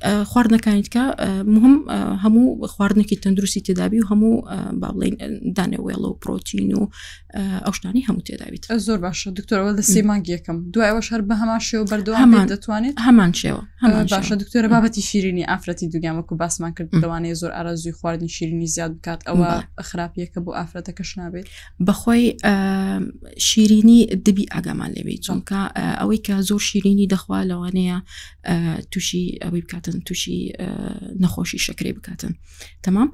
خواردنەکانیت 0.02 0.88
کە 0.94 1.20
مهم 1.46 1.76
هەموو 2.24 2.66
خواردنێکی 2.66 3.16
تەندروستی 3.16 3.60
تێدابی 3.66 3.98
و 4.02 4.06
هەموو 4.06 4.44
با 4.80 4.88
بڵین 4.88 5.16
دانەوێڵە 5.56 5.98
و 6.08 6.18
پرۆتین 6.22 6.74
و 6.74 6.88
ئەوشتانی 7.66 8.02
هەموو 8.08 8.22
تێداویت 8.22 8.78
زۆر 8.78 8.98
باشە 9.04 9.28
دکتۆرەوە 9.38 9.72
لە 9.78 9.82
سێمانگیەکەم 9.94 10.56
دوایەوە 10.74 11.00
شەر 11.08 11.20
بە 11.28 11.34
هەمان 11.42 11.60
شێوە 11.68 11.86
بەردەوام 11.90 12.34
دەتوانێت 12.54 12.94
هەمان 13.06 13.32
شێوە 13.40 13.62
باشە 14.10 14.38
دکتۆرە 14.42 14.68
بابەتی 14.74 15.02
شیرینی 15.02 15.44
ئافرەتی 15.48 15.88
دوگیامەکو 15.92 16.34
باسمان 16.36 16.74
کرد 16.74 16.88
دەوانێت 17.02 17.32
زۆر 17.42 17.52
ئارازوی 17.56 17.92
خواردنی 17.92 18.28
شیرینی 18.28 18.66
زیاد 18.66 18.96
بکات 18.98 19.20
ئەوە 19.28 19.48
خراپیەکە 19.88 20.40
بۆ 20.44 20.50
ئافرەتەکەش 20.58 21.10
نابێت 21.18 21.46
بەخۆی 21.86 22.26
شیرینی 23.46 24.06
دبی 24.06 24.46
ئاگامان 24.54 24.90
لەوێ 24.96 25.16
چونکە 25.26 25.60
ئەوەی 26.00 26.20
کە 26.26 26.34
زۆر 26.48 26.60
شیرینی 26.68 27.06
دەخوا 27.14 27.38
لەوانەیە 27.50 27.96
تووشی 28.92 29.38
ئەوەی 29.44 29.62
بکات 29.66 29.83
بکاتن 29.84 30.00
تووشی 30.06 30.36
نەخۆشی 31.22 31.64
شەکرێ 31.66 31.90
بکاتن 31.98 32.32
تەمام 32.84 33.08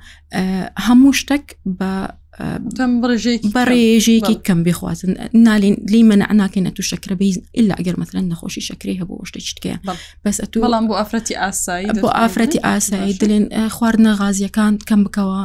هەموو 0.86 1.16
شتێک 1.20 1.46
بە 1.78 1.92
بەڕێژێکی 2.38 4.36
کەم 4.46 4.60
بخواتن 4.66 5.12
نالین 5.34 5.74
لی 5.92 6.02
منە 6.10 6.28
ناکەێنە 6.40 6.70
تو 6.76 6.82
شکرە 6.90 7.14
بیزن 7.20 7.42
ئللا 7.58 7.74
ئەگەر 7.80 7.96
مثلەن 8.02 8.24
نەخۆشی 8.32 8.62
شکری 8.70 8.98
هەبوو 9.00 9.26
شتە 9.28 9.40
چتکەیە 9.48 9.76
بەس 10.24 10.36
تو 10.52 10.58
بەڵام 10.62 10.84
بۆ 10.88 10.94
ئافرەتی 11.00 11.34
ئاسایی 11.42 11.86
بۆ 12.04 12.08
ئافرەتی 12.20 12.58
ئاسایی 12.66 13.14
دلێن 13.20 13.44
خواردنە 13.76 14.12
غازیەکان 14.20 14.74
کەم 14.88 15.00
بکەوە 15.06 15.40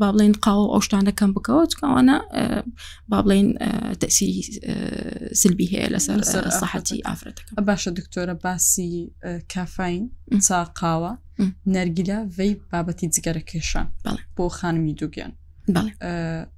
با 0.00 0.08
بڵێن 0.12 0.32
قاو 0.44 0.62
ئەوشتانە 0.72 1.12
کەم 1.20 1.30
بکەوە 1.36 1.62
چکەوانە 1.72 2.16
با 3.10 3.18
بڵێن 3.24 3.48
تەسی 4.00 4.28
سلبی 5.40 5.66
هەیە 5.72 5.88
لەسەر 5.94 6.20
سەحەتی 6.60 7.00
ئافرەتەکە 7.08 7.50
باشە 7.68 7.90
دکتۆرە 7.98 8.34
باسی 8.44 8.92
کافین 9.52 10.00
چاقاوە 10.46 11.12
نەرگیلە 11.74 12.18
وی 12.38 12.50
بابەتی 12.70 13.06
جگەرە 13.14 13.42
کێشان 13.50 13.86
بۆ 14.36 14.44
خانمی 14.58 14.94
دووگیان 15.00 15.32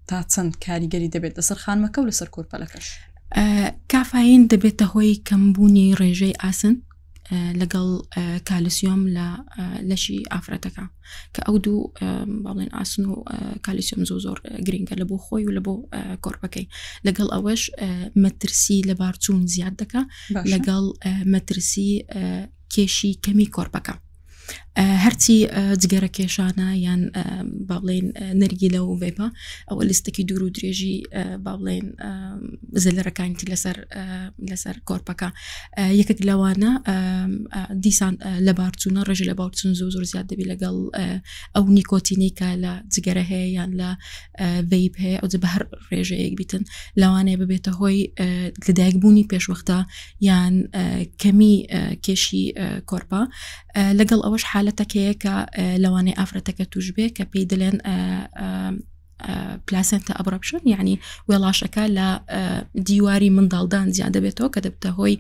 تا 0.09 0.19
چەند 0.33 0.52
کاریگەری 0.67 1.11
دەبێت 1.14 1.35
لەسەر 1.40 1.59
خانمەکە 1.64 1.99
و 2.00 2.09
لەسەر 2.11 2.29
کۆرپەلەکەش 2.35 2.87
کافاین 3.93 4.43
دەبێتە 4.52 4.85
هۆی 4.95 5.12
کەمبوونی 5.29 5.95
ڕێژەی 6.00 6.37
ئاسن 6.43 6.75
لەگەڵ 7.61 7.88
کالسیۆم 8.49 9.02
لە 9.17 9.26
لەشی 9.90 10.21
ئافرەتەکە 10.33 10.85
کە 11.35 11.40
ئەو 11.47 11.57
دوو 11.64 11.81
باڵێن 12.45 12.71
ئاسن 12.76 13.05
و 13.05 13.14
کالسیۆم 13.67 14.02
زۆ 14.11 14.17
زۆر 14.25 14.38
گرنگگە 14.67 14.95
لە 15.00 15.05
بۆ 15.11 15.17
خۆی 15.25 15.45
و 15.49 15.55
لە 15.59 15.62
بۆ 15.67 15.75
کۆرپەکەی 16.25 16.67
لەگەڵ 17.07 17.29
ئەوەش 17.35 17.62
مەترسی 18.25 18.79
لە 18.88 18.95
بارچوون 19.00 19.43
زیاد 19.55 19.75
دەکە 19.83 20.02
لەگەڵ 20.52 20.85
مەترسی 21.33 21.90
کێشی 22.75 23.12
کەمی 23.25 23.49
کۆرپەکە 23.57 23.95
هەرچی 24.76 25.36
جگەرە 25.82 26.08
کێشانە 26.16 26.68
یان 26.84 27.00
با 27.68 27.76
بڵێن 27.82 28.06
نەرگی 28.40 28.68
لە 28.74 28.80
و 28.80 28.98
وێبە 29.00 29.26
ئەوە 29.70 29.84
لیستەکی 29.88 30.24
دوور 30.28 30.42
و 30.42 30.50
درێژی 30.56 30.94
با 31.44 31.52
بڵێن 31.58 31.86
زلەرەکانتی 32.84 33.46
لەسەر 33.52 33.76
لەسەر 34.50 34.76
کۆرپەکە 34.88 35.28
یەکێک 36.00 36.18
لەوانە 36.28 36.70
دیسان 37.84 38.14
لە 38.46 38.52
بارچوونە 38.58 39.02
ڕژ 39.08 39.20
لە 39.30 39.34
باچون 39.40 39.72
زۆ 39.78 39.86
زۆر 39.94 40.04
زیاد 40.12 40.26
دەبی 40.32 40.44
لەگەڵ 40.52 40.76
ئەو 41.54 41.64
نیکۆتینیکە 41.76 42.50
لە 42.64 42.72
جگەرە 42.94 43.24
هەیە 43.30 43.48
یان 43.56 43.70
لە 43.80 43.90
ویب 44.72 44.94
هەیە 45.02 45.18
ئەو 45.22 45.28
بە 45.42 45.48
هەر 45.54 45.62
ڕێژەیەک 45.90 46.34
بیتن 46.40 46.62
لەوانەیە 47.00 47.36
ببێتە 47.42 47.70
هۆی 47.78 48.00
لەدایکبوونی 48.68 49.28
پێشوەختە 49.32 49.78
یان 50.28 50.54
کەمی 51.22 51.54
کێشی 52.04 52.44
کۆرپا 52.90 53.22
لەگەڵ 54.00 54.20
ئەوەش 54.26 54.44
حال 54.50 54.60
حالەتەکەیە 54.61 55.14
کە 55.23 55.35
لەوانەیە 55.83 56.19
ئافرەتەکە 56.19 56.64
توش 56.73 56.87
بێ 56.97 57.07
کە 57.17 57.25
پێی 57.33 57.47
دەڵێن 57.50 57.76
پلاسنتە 59.70 60.12
ئەبڕەپشن 60.18 60.60
یعنی 60.72 60.94
وێڵاشەکە 61.30 61.84
لە 61.98 62.08
دیواری 62.86 63.30
منداڵدان 63.36 63.88
زیان 63.96 64.12
دەبێتەوە 64.16 64.48
کە 64.54 64.60
دەبتە 64.66 64.90
هۆی 64.98 65.14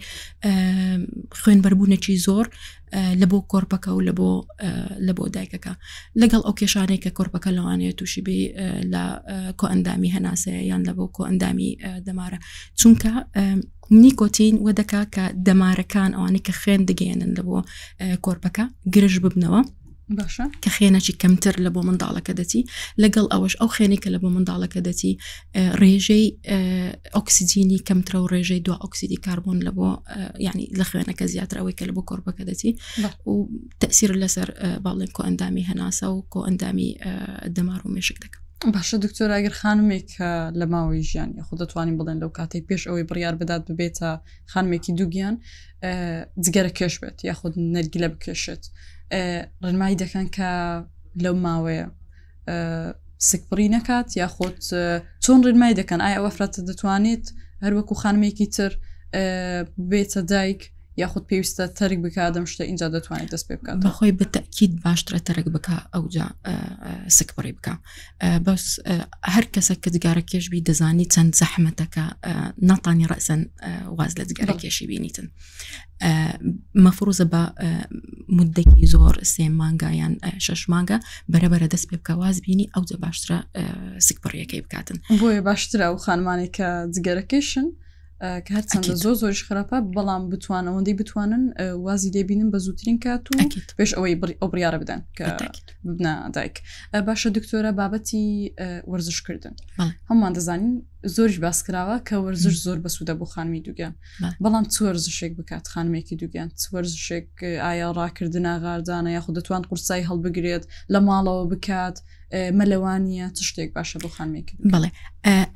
خوێنبەربوونەی 1.40 2.16
زۆر 2.26 2.46
لە 3.20 3.26
بۆ 3.30 3.38
کۆرپەکە 3.52 3.88
و 3.92 4.00
لە 4.08 4.12
بۆ 4.18 4.30
لە 5.06 5.12
بۆ 5.16 5.24
دایکەکە 5.34 5.72
لەگەڵ 6.20 6.40
ئەو 6.46 6.54
کێشانەیە 6.60 6.98
کە 7.04 7.10
کۆرپەکە 7.18 7.50
لەوانەیە 7.56 7.92
تووشی 7.98 8.22
بێ 8.26 8.38
لە 8.92 9.04
کۆ 9.60 9.64
ئەندامی 9.72 10.10
هەناسەیە 10.16 10.60
یان 10.70 10.82
لە 10.88 10.92
بۆ 10.98 11.04
کۆ 11.16 11.22
ئەندامی 11.28 11.70
دەمارە 12.06 12.38
چونکە 12.80 13.12
نیکۆتین 14.02 14.54
وەدەکا 14.66 15.02
کە 15.14 15.24
دەمارەکان 15.46 16.10
ئەوانەی 16.16 16.44
کە 16.46 16.52
خوێن 16.60 16.82
دەگەێنن 16.90 17.30
لە 17.38 17.42
بۆ 17.48 17.58
کۆرپەکە 18.24 18.64
گرژ 18.94 19.14
ببنەوە 19.24 19.60
کە 20.62 20.70
خێنەی 20.76 21.04
کەمتر 21.22 21.54
لە 21.64 21.70
بۆ 21.74 21.80
منداڵەکە 21.88 22.32
دەتی 22.40 22.62
لەگەڵ 23.02 23.26
ئەوەش 23.32 23.54
ئەو 23.60 23.68
خێنێکە 23.76 24.08
لە 24.14 24.18
بۆ 24.22 24.28
منداڵەکە 24.36 24.80
دەتی 24.88 25.12
ڕێژەی 25.80 26.26
ئۆکسیدینی 27.16 27.78
کەمترە 27.88 28.18
و 28.22 28.30
ڕێژەی 28.34 28.60
دو 28.66 28.74
ئۆکسیدی 28.82 29.22
کاربوون 29.26 29.58
لە 29.66 29.72
بۆ 29.78 29.88
ینی 30.46 30.66
لە 30.78 30.84
خوێنەکە 30.90 31.24
زیاترەوەی 31.34 31.74
کە 31.78 31.84
لە 31.88 31.92
بۆ 31.96 32.02
کۆربەکە 32.10 32.44
دەتی 32.50 32.72
و 33.30 33.34
تەسیر 33.80 34.10
لەسەر 34.22 34.48
باڵێن 34.84 35.10
کۆ 35.16 35.20
ئەندامی 35.28 35.64
هەناسە 35.70 36.06
و 36.14 36.18
کۆ 36.32 36.40
ئەندامی 36.46 36.90
دەمار 37.56 37.80
و 37.84 37.92
مێشک 37.94 38.18
دەکە 38.24 38.39
باشە 38.68 38.96
دکتۆر 39.04 39.28
ئەگەر 39.34 39.54
خانمێک 39.62 40.08
لە 40.60 40.66
ماوەی 40.72 41.04
ژیان 41.10 41.30
یاخود 41.38 41.58
دەتوانین 41.62 41.96
بڵێن 42.00 42.18
لەو 42.22 42.30
کاتێک 42.38 42.64
پێش 42.70 42.82
ئەوەی 42.88 43.06
بڕیار 43.10 43.34
بدات 43.40 43.62
ببێتە 43.68 44.10
خانمێکی 44.52 44.92
دووگیان 44.98 45.34
جگەرە 46.44 46.72
کێش 46.78 46.94
بێت 47.02 47.18
یاخود 47.28 47.54
نەرگی 47.74 48.00
لە 48.04 48.08
بکێشێت 48.14 48.62
ڕێنمایی 49.64 49.98
دەکەن 50.02 50.26
کە 50.36 50.50
لەو 51.24 51.36
ماوەیە 51.44 51.84
سکپڕی 53.28 53.68
نەکات 53.76 54.08
یاخود 54.20 54.56
چۆن 55.24 55.40
ڕێنمای 55.46 55.74
دەکەن 55.80 56.00
ئایا 56.04 56.16
ئەوەفرەتە 56.18 56.60
دەتوانێت 56.68 57.24
هەروەکو 57.64 57.94
خانمێکی 58.02 58.46
تر 58.56 58.72
بێتە 59.90 60.20
دایک 60.32 60.62
یاخود 60.96 61.26
پێویستە 61.32 61.64
تەرک 61.78 61.98
بکدەم 62.06 62.44
شتە 62.52 62.60
اینجا 62.60 62.86
دەتوانێت 62.94 63.30
دەست 63.34 63.46
پێ 63.48 63.54
بکات 63.60 63.76
بەخۆی 63.86 64.12
بتەکیید 64.20 64.72
باشترە 64.84 65.20
تەرک 65.28 65.46
بک 65.54 65.66
ئەوجا 65.94 66.26
سک 67.18 67.28
بڕێ 67.36 67.52
بکە 67.58 67.74
بەس 68.46 68.64
هەر 69.34 69.44
کەسە 69.54 69.74
کە 69.82 69.88
جگارە 69.94 70.22
کێشبی 70.30 70.64
دەزانی 70.68 71.06
چەند 71.14 71.30
زەحمەتەکە 71.40 72.04
ناتانی 72.68 73.06
ڕەسەن 73.12 73.40
واز 73.98 74.12
لە 74.20 74.24
جگارە 74.30 74.54
کێشی 74.62 74.86
بینیتن 74.90 75.26
مەفروزە 76.84 77.26
بە 77.32 77.42
مدەکی 78.36 78.86
زۆر 78.94 79.14
سێ 79.32 79.44
مانگایان 79.60 80.14
شش 80.46 80.62
مانگە 80.72 80.98
بەرەبەرە 81.32 81.66
دەست 81.74 81.86
پێ 81.90 81.96
بکە 82.00 82.14
واز 82.20 82.36
بینی 82.46 82.70
ئەوجە 82.74 82.96
باشترە 83.04 83.38
سکپڕیەکەی 84.06 84.60
بکاتن 84.64 84.98
بۆیە 85.20 85.40
باشترە 85.48 85.86
و 85.94 85.96
خانمانی 86.04 86.48
کە 86.56 86.66
جگەرەکەشن. 86.94 87.68
کە 88.44 88.50
هەرچەندە 88.56 88.92
زۆ 89.04 89.10
زۆریش 89.20 89.40
خراپە 89.48 89.76
بەڵام 89.96 90.22
بتوان 90.32 90.64
ئەوەندەی 90.68 90.96
بتوانن 91.00 91.42
وازی 91.86 92.10
دەبینن 92.16 92.48
بە 92.54 92.58
زووترین 92.64 92.98
کات 93.04 93.24
و 93.26 93.34
پێش 93.78 93.90
ئەوەی 93.96 94.14
ئۆبریارە 94.42 94.78
بدەن 94.82 95.00
کە 95.16 95.24
بنا 95.98 96.14
دایک 96.36 96.56
باشە 97.08 97.28
دکتۆرە 97.36 97.70
بابەتی 97.80 98.26
وەرزشکردن 98.92 99.54
هەمومان 100.08 100.32
دەزانین 100.38 100.72
زۆریش 101.16 101.36
باسکراوە 101.46 101.96
کە 102.08 102.14
وەرزش 102.24 102.56
زۆر 102.66 102.78
بەسوودە 102.84 103.14
بۆ 103.20 103.24
خانمی 103.32 103.60
دوگەن 103.68 103.92
بەڵام 104.44 104.64
چوەرزشێک 104.74 105.32
بکات 105.40 105.64
خانمێکی 105.72 106.16
دوگەن 106.22 106.48
چوەرزشێک 106.62 107.30
ئایا 107.64 107.88
ڕاکردن 108.00 108.46
ئاغاردانە 108.52 109.10
یاخود 109.16 109.34
دەتوان 109.38 109.62
قورسایی 109.68 110.04
هەڵبگرێت 110.10 110.64
لە 110.92 110.98
ماڵەوە 111.06 111.44
بکات 111.52 111.96
مەلەوانە 112.58 113.24
چ 113.34 113.38
شتێک 113.48 113.70
باشە 113.78 113.96
بۆ 114.02 114.08
خانمێکی 114.16 114.54
بڵێ 114.72 114.88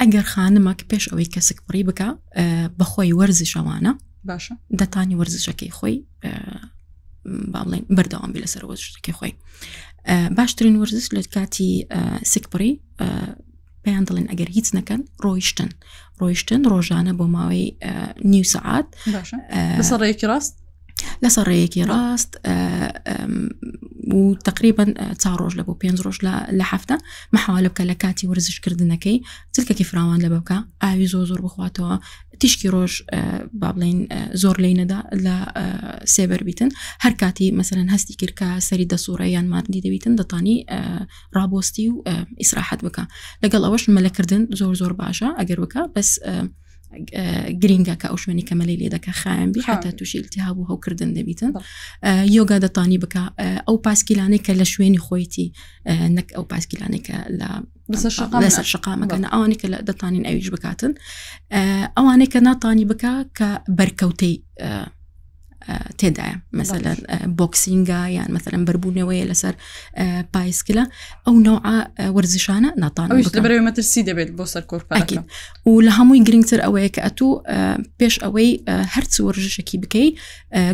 ئەگەر 0.00 0.25
خانمەک 0.33 0.81
پێش 0.90 1.04
ئەوەی 1.11 1.28
کەسک 1.35 1.59
پڕی 1.66 1.83
بکە 1.88 2.09
بەخۆی 2.78 3.14
وەرزیشەوانە 3.21 3.93
باشە 4.31 4.54
دەتانی 4.81 5.16
وەرزشەکەی 5.21 5.71
خۆی 5.78 5.97
باڵێن 7.52 7.83
بەردەوام 7.97 8.31
بی 8.35 8.40
لەسەر 8.45 8.62
وەرزشتەکەی 8.71 9.14
خۆی 9.19 9.33
باشترین 10.38 10.76
وەرزش 10.81 11.07
لە 11.16 11.23
کاتی 11.35 11.71
سکپڕی 12.33 12.73
پێیان 13.85 14.04
دڵێن 14.09 14.26
ئەگەر 14.31 14.49
هیچ 14.57 14.69
نەکەن 14.76 15.00
ڕۆیشتن 15.25 15.71
ڕۆیشتن 16.21 16.61
ڕۆژانە 16.73 17.12
بۆ 17.19 17.25
ماوەی 17.35 17.64
نیو 18.33 18.45
سعات 18.54 18.87
ڕێکی 20.02 20.26
ڕاست 20.33 20.54
لە 21.24 21.28
سەڕەیەکی 21.36 21.82
ڕاست 21.92 22.32
و 24.16 24.34
تقریبان 24.48 24.90
چا 25.22 25.30
ڕۆژ 25.40 25.52
لە 25.60 25.64
بۆ 25.66 25.72
پێنج 25.82 25.98
ڕۆژ 26.06 26.16
لە 26.60 26.64
هەفتە 26.72 26.96
مەحواالە 27.34 27.68
بکە 27.72 27.84
لە 27.90 27.94
کاتی 28.02 28.28
وەرزشکردنەکەی 28.30 29.16
چلکەکی 29.54 29.84
فراوان 29.90 30.20
لە 30.24 30.30
بکە 30.34 30.56
ئاوی 30.82 31.06
زۆ 31.12 31.20
زۆر 31.30 31.40
بخواتەوە 31.46 31.94
تیشکی 32.40 32.68
ڕۆژ 32.74 32.92
با 33.60 33.68
بڵین 33.74 33.98
زۆر 34.42 34.56
لینەدا 34.64 35.00
لە 35.26 35.36
سێبەر 36.14 36.40
بیتن 36.48 36.70
هەر 37.04 37.12
کاتی 37.22 37.46
مەمثلەن 37.58 37.88
هەستی 37.94 38.14
کردکە 38.20 38.48
سەری 38.68 38.86
دەسوورە 38.92 39.26
یان 39.36 39.46
مادی 39.52 39.80
دەبیتن 39.84 40.14
دەتانی 40.20 40.56
ڕابۆستی 41.36 41.86
و 41.90 41.94
ئیسراحەت 42.42 42.80
بکە 42.86 43.04
لەگەڵ 43.42 43.62
ئەوەش 43.66 43.82
مەلەکردن 43.96 44.42
زۆر 44.60 44.74
زۆر 44.80 44.92
باشە 45.00 45.28
ئەگەر 45.38 45.58
بکە 45.64 45.80
بەس 45.94 46.10
گرینگە 47.62 47.94
کە 48.00 48.06
ئەو 48.10 48.16
شوێنی 48.22 48.44
کەمەلی 48.48 48.76
لێ 48.80 48.88
دەکە 48.94 49.10
خایان 49.20 49.50
بی 49.54 49.60
حتا 49.68 49.90
تووشی 49.98 50.18
التیهابوو 50.22 50.68
هەوکردن 50.70 51.10
دەبیتن 51.18 51.52
یۆگا 52.36 52.58
دەتانی 52.66 52.98
بکە 53.04 53.22
ئەو 53.66 53.76
پاسکیلانەی 53.86 54.42
کە 54.46 54.52
لە 54.60 54.66
شوێنی 54.72 55.00
خۆیتی 55.06 55.46
نەک 56.16 56.28
ئەو 56.36 56.44
پاسکیلانێک 56.52 57.04
کە 57.08 57.18
لە 57.40 57.48
لەسەر 58.44 58.64
شقامەکەن 58.72 59.24
ئەوانێک 59.32 59.58
کە 59.62 59.68
دەتانین 59.88 60.24
ئەویش 60.28 60.48
بکاتن 60.54 60.92
ئەوانێک 61.96 62.30
کە 62.34 62.40
ناتانی 62.48 62.84
بکە 62.90 63.12
کە 63.38 63.48
بەرکەوتەی 63.78 64.34
تێدایە 65.99 66.37
مثلەن 66.61 66.99
بۆکسینگا 67.40 68.02
یان 68.18 68.28
مثلەن 68.37 68.62
بربوونەوەی 68.68 69.23
لەسەر 69.33 69.54
پایسکلە 70.37 70.85
ئەو 71.26 71.35
نەوع 71.47 71.59
وەرزشانە 72.16 72.71
ناتانمەترسی 72.83 74.02
دەبێت 74.09 74.30
بۆ 74.38 74.44
سەر 74.52 74.64
کۆرپاکی 74.71 75.18
و 75.68 75.83
لە 75.87 75.92
هەمووی 75.99 76.25
گرنگتر 76.28 76.61
ئەوەیە 76.64 76.90
کە 76.94 77.00
ئەتو 77.06 77.28
پێش 78.00 78.14
ئەوەی 78.25 78.50
هەرچ 78.94 79.12
وەرزشێکی 79.26 79.76
بکەیت 79.85 80.14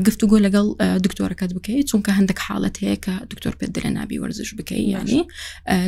گفتوگۆ 0.07 0.37
لەگەڵ 0.47 0.67
دکتۆرەکەت 1.05 1.51
بکەیت 1.59 1.87
چونکە 1.91 2.11
هەندێک 2.19 2.39
حالت 2.47 2.75
هەیە 2.83 2.97
کە 3.05 3.15
دکتۆر 3.31 3.55
پێ 3.59 3.67
دەرێ 3.75 3.91
نابی 3.99 4.19
وەرزش 4.23 4.51
بکەی 4.59 4.83
یانی 4.95 5.23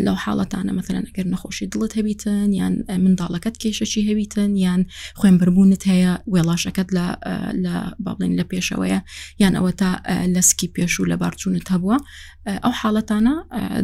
لەو 0.06 0.16
حاڵەتانە 0.24 0.72
مثلەن 0.80 1.02
ئەگەر 1.08 1.26
نەخۆشی 1.34 1.66
دڵت 1.72 1.92
هەبیتن 1.98 2.48
یان 2.60 2.74
منداڵەکەت 3.04 3.56
کێشەی 3.62 4.02
هەبیتن 4.10 4.50
یان 4.66 4.80
خوێن 5.18 5.36
بربوونت 5.40 5.82
هەیە 5.92 6.12
وێڵاشەکەت 6.32 6.88
لە 6.96 7.06
لە 7.64 7.74
بابڵین 8.04 8.32
لە 8.40 8.44
پێشەوەی 8.50 8.91
هەیە 9.00 9.40
یان 9.42 9.54
ئەوە 9.58 9.72
تا 9.80 9.90
لەسکی 10.36 10.68
پێش 10.76 10.92
و 11.00 11.04
لە 11.10 11.16
بارچوونت 11.22 11.64
هەبووە 11.74 11.96
ئەو 12.64 12.72
حاڵەتانە 12.80 13.34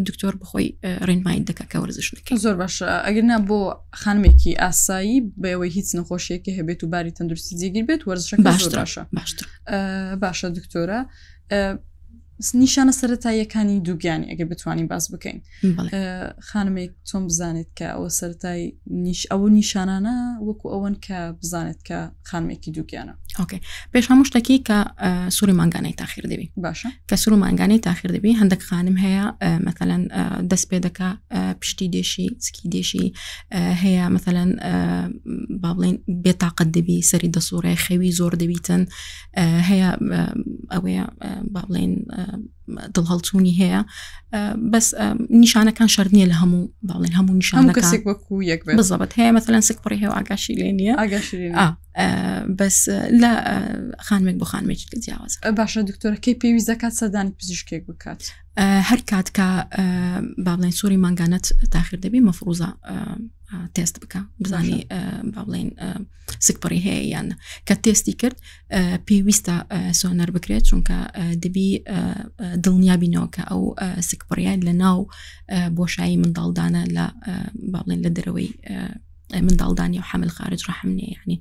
دکتۆر 0.09 0.35
بخۆی 0.41 0.69
ڕێنماین 1.09 1.43
دەکە 1.49 1.65
کە 1.71 1.77
وەرزشنەکە 1.83 2.35
زۆر 2.45 2.55
باشە 2.63 2.89
ئەگەرنا 3.07 3.37
بۆ 3.49 3.61
خانمێکی 4.01 4.53
ئاسایی 4.63 5.17
بەوەی 5.43 5.73
هیچ 5.77 5.89
نەخۆشیەکی 5.99 6.53
هەبێت 6.59 6.81
و 6.85 6.87
باری 6.93 7.13
تەندروستی 7.19 7.55
جێگیر 7.61 7.85
بێت 7.89 8.03
وەرزش 8.09 8.31
باشە 8.47 9.03
باشە 10.25 10.45
دکتۆرە 10.59 11.01
نیشانە 12.63 12.93
سەتاییەکانی 13.01 13.79
دووگیانی 13.89 14.27
ئەگە 14.31 14.45
بتوانین 14.51 14.87
باس 14.93 15.05
بکەین 15.13 15.39
خانمێک 16.49 16.93
چۆن 17.09 17.23
بزانێت 17.31 17.71
کە 17.79 17.87
ئەوە 17.95 18.09
سەرای 18.19 18.63
نیش 19.05 19.21
ئەوە 19.33 19.49
نیشانانە 19.59 20.17
وەکو 20.49 20.67
ئەوەن 20.75 20.95
کە 21.07 21.19
بزانێت 21.41 21.81
کە 21.89 21.99
خانمێکی 22.29 22.71
دووگیانە 22.77 23.15
ئۆکەی 23.43 23.61
پێش 23.93 24.05
هەموو 24.11 24.29
شتێکی 24.29 24.57
کە 24.69 24.79
سووری 25.37 25.55
ماگانەی 25.61 25.95
تاخیر 26.03 26.25
دەبی 26.33 26.47
باشە 26.65 26.91
کە 27.09 27.15
سوور 27.23 27.33
و 27.35 27.43
ماگانەی 27.45 27.81
تاخیر 27.89 28.11
دەبی 28.17 28.39
هەندێک 28.41 28.63
خانم 28.69 28.97
هەیە 29.05 29.25
مثلەن 29.69 30.03
دەست 30.51 30.67
پێ 30.71 30.79
دەکە 30.87 31.09
پشتی 31.61 31.89
دێشی 31.95 32.27
سکی 32.47 32.65
دێشی 32.75 33.07
هەیە 33.83 34.05
مثلەن 34.17 34.51
با 35.63 35.71
بڵین 35.77 35.97
بێتاقت 36.25 36.69
دەبی 36.77 36.99
سەری 37.11 37.31
دەسوڕێ 37.37 37.75
خەوی 37.85 38.11
زۆر 38.19 38.33
دەبیتن 38.43 38.83
هەیە 39.69 39.91
ئەوەیە 40.75 41.05
با 41.55 41.63
بڵێن 41.69 41.93
دڵ 42.97 43.05
هەڵچوونی 43.13 43.53
هەیە 43.61 43.81
بەس 44.73 44.87
نیشانەکان 45.43 45.89
شەر 45.95 46.09
نیە 46.15 46.27
لە 46.33 46.37
هەموو 46.43 46.65
باڵێن 46.89 47.15
هەموو 47.19 47.35
نیشان 47.41 47.67
بزبت 48.79 49.11
هەیە 49.19 49.31
مەمثلەن 49.35 49.63
سک 49.69 49.79
پڕی 49.85 49.99
هێو 50.03 50.13
ئاگاشی 50.17 50.55
لێ 50.61 50.71
نیە 50.79 50.95
بەس 52.59 52.77
لە 53.23 53.33
خانمێک 54.07 54.37
بۆ 54.41 54.47
خانمێکی 54.53 54.87
جیاواز 55.05 55.33
باشە 55.59 55.81
دکتۆرەکەی 55.91 56.35
پێویست 56.43 56.69
دەکات 56.73 56.95
سەدانی 57.01 57.33
پزیشکێک 57.39 57.83
بکات 57.89 58.23
هەر 58.61 58.99
کاتکە 59.11 59.47
با 60.45 60.57
بڵێن 60.57 60.71
سووری 60.81 60.97
ماگانت 60.97 61.47
تاخیر 61.73 61.99
دەبی 62.03 62.23
مەفروزە 62.31 62.69
تست 63.75 63.97
بکە 64.03 64.19
بزانی 64.43 64.87
با 65.35 65.43
بڵێن 65.47 65.71
سکپڕی 66.47 66.83
هەیە 66.87 67.03
یان 67.15 67.29
کە 67.71 67.75
تستی 67.85 68.13
کرد 68.21 68.37
پێویستە 69.09 69.55
سۆنەر 70.01 70.31
بکرێت 70.35 70.65
چونکە 70.71 70.99
دەبی 71.45 71.69
دڵنیابینەوە 72.67 73.29
کە 73.35 73.43
ئەو 73.51 73.63
سکپڕیان 74.09 74.61
لە 74.69 74.73
ناو 74.85 74.99
بۆشایی 75.79 76.21
منداڵدانە 76.25 76.83
لە 76.97 77.07
با 77.73 77.81
بڵێن 77.85 78.01
لە 78.07 78.11
دەرەوەی 78.19 78.49
منداڵدانی 79.47 79.99
و 80.01 80.09
حمل 80.11 80.29
خارج 80.37 80.61
ڕحمنێ 80.71 81.09
ینی 81.19 81.39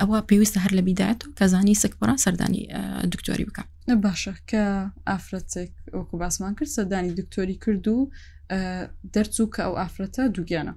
ئەوە 0.00 0.18
پێویستە 0.28 0.58
هەر 0.64 0.72
لە 0.78 0.82
بیدات 0.88 1.18
و 1.22 1.34
کەزانی 1.38 1.80
سەکپۆران 1.82 2.18
سەردانی 2.24 2.62
دکتۆری 3.14 3.46
بکە 3.48 3.62
باشە 4.04 4.34
کە 4.50 4.62
ئافرەتێک 5.10 5.72
وەکو 5.98 6.14
باسمان 6.22 6.52
کرد 6.58 6.70
سەردانی 6.76 7.16
دکتۆری 7.20 7.56
کرد 7.64 7.86
و 7.94 7.98
دەرچوو 9.14 9.52
کە 9.54 9.60
ئەو 9.66 9.74
ئافرەتە 9.80 10.22
دووگیانە 10.34 10.74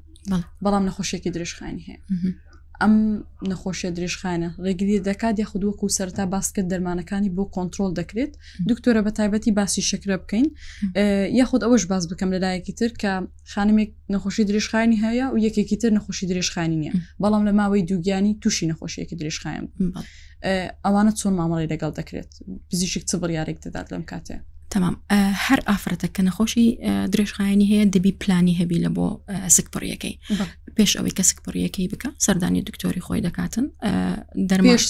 بەڵام 0.63 0.83
نەخۆشیێکی 0.89 1.33
درێژخانی 1.35 1.83
هەیە. 1.87 1.99
ئەم 2.83 2.93
نەخۆشیە 3.51 3.89
درێژخانە 3.97 4.49
ڕێگری 4.65 4.95
دەکات 5.09 5.35
یا 5.41 5.47
خودوەکو 5.51 5.83
و 5.87 5.93
سەرتا 5.97 6.23
باسکە 6.35 6.61
دەرمانەکانی 6.71 7.31
بۆ 7.37 7.43
کۆنتترۆل 7.55 7.91
دەکرێت 7.99 8.31
دکتۆرە 8.69 9.01
بە 9.05 9.11
تایبەتی 9.17 9.51
باسی 9.59 9.81
شکرە 9.89 10.17
بکەین 10.23 10.47
یاخود 11.39 11.61
ئەوەش 11.65 11.83
باز 11.91 12.03
بکەم 12.11 12.29
لەلایەکی 12.35 12.73
تر 12.79 12.91
کە 13.01 13.11
خانمێک 13.53 13.89
نەخۆشی 14.13 14.45
درێژخانی 14.49 14.97
هەیە 15.05 15.25
و 15.33 15.37
یەکێکی 15.45 15.77
تر 15.81 15.91
نەخۆشی 15.97 16.25
درێژخانی 16.31 16.77
نیە 16.81 16.93
بەڵام 17.21 17.43
لە 17.47 17.53
ماوەی 17.59 17.83
دووگیانی 17.89 18.33
تووشی 18.41 18.65
نەخۆشیەکە 18.71 19.15
درێژخایم 19.21 19.65
ئەوانە 20.85 21.11
چۆن 21.19 21.33
مامەڵی 21.39 21.67
لەگەڵ 21.73 21.91
دەکرێت 21.99 22.29
پزیشک 22.69 23.03
چ 23.09 23.11
بڕیارێک 23.21 23.57
دەدات 23.65 23.87
لەم 23.93 24.03
کاتێ 24.11 24.37
تەمام 24.73 24.95
هەر 25.47 25.59
ئافرەتە 25.71 26.07
کە 26.15 26.21
نەخۆشی 26.27 26.67
درێژخایانی 27.13 27.65
هەیە 27.71 27.85
دەبی 27.95 28.13
پلانی 28.21 28.53
هەبی 28.59 28.79
لە 28.85 28.89
بۆ 28.97 29.05
سکپڕیەکەی 29.55 30.15
پێش 30.77 30.91
ئەوەی 30.97 31.13
کە 31.17 31.23
سکپڕیەکەی 31.29 31.87
بکە 31.91 32.09
سەردانی 32.25 32.61
دکتۆری 32.69 33.01
خۆی 33.05 33.21
دەکاتن 33.27 33.65
دەرمێش 34.49 34.83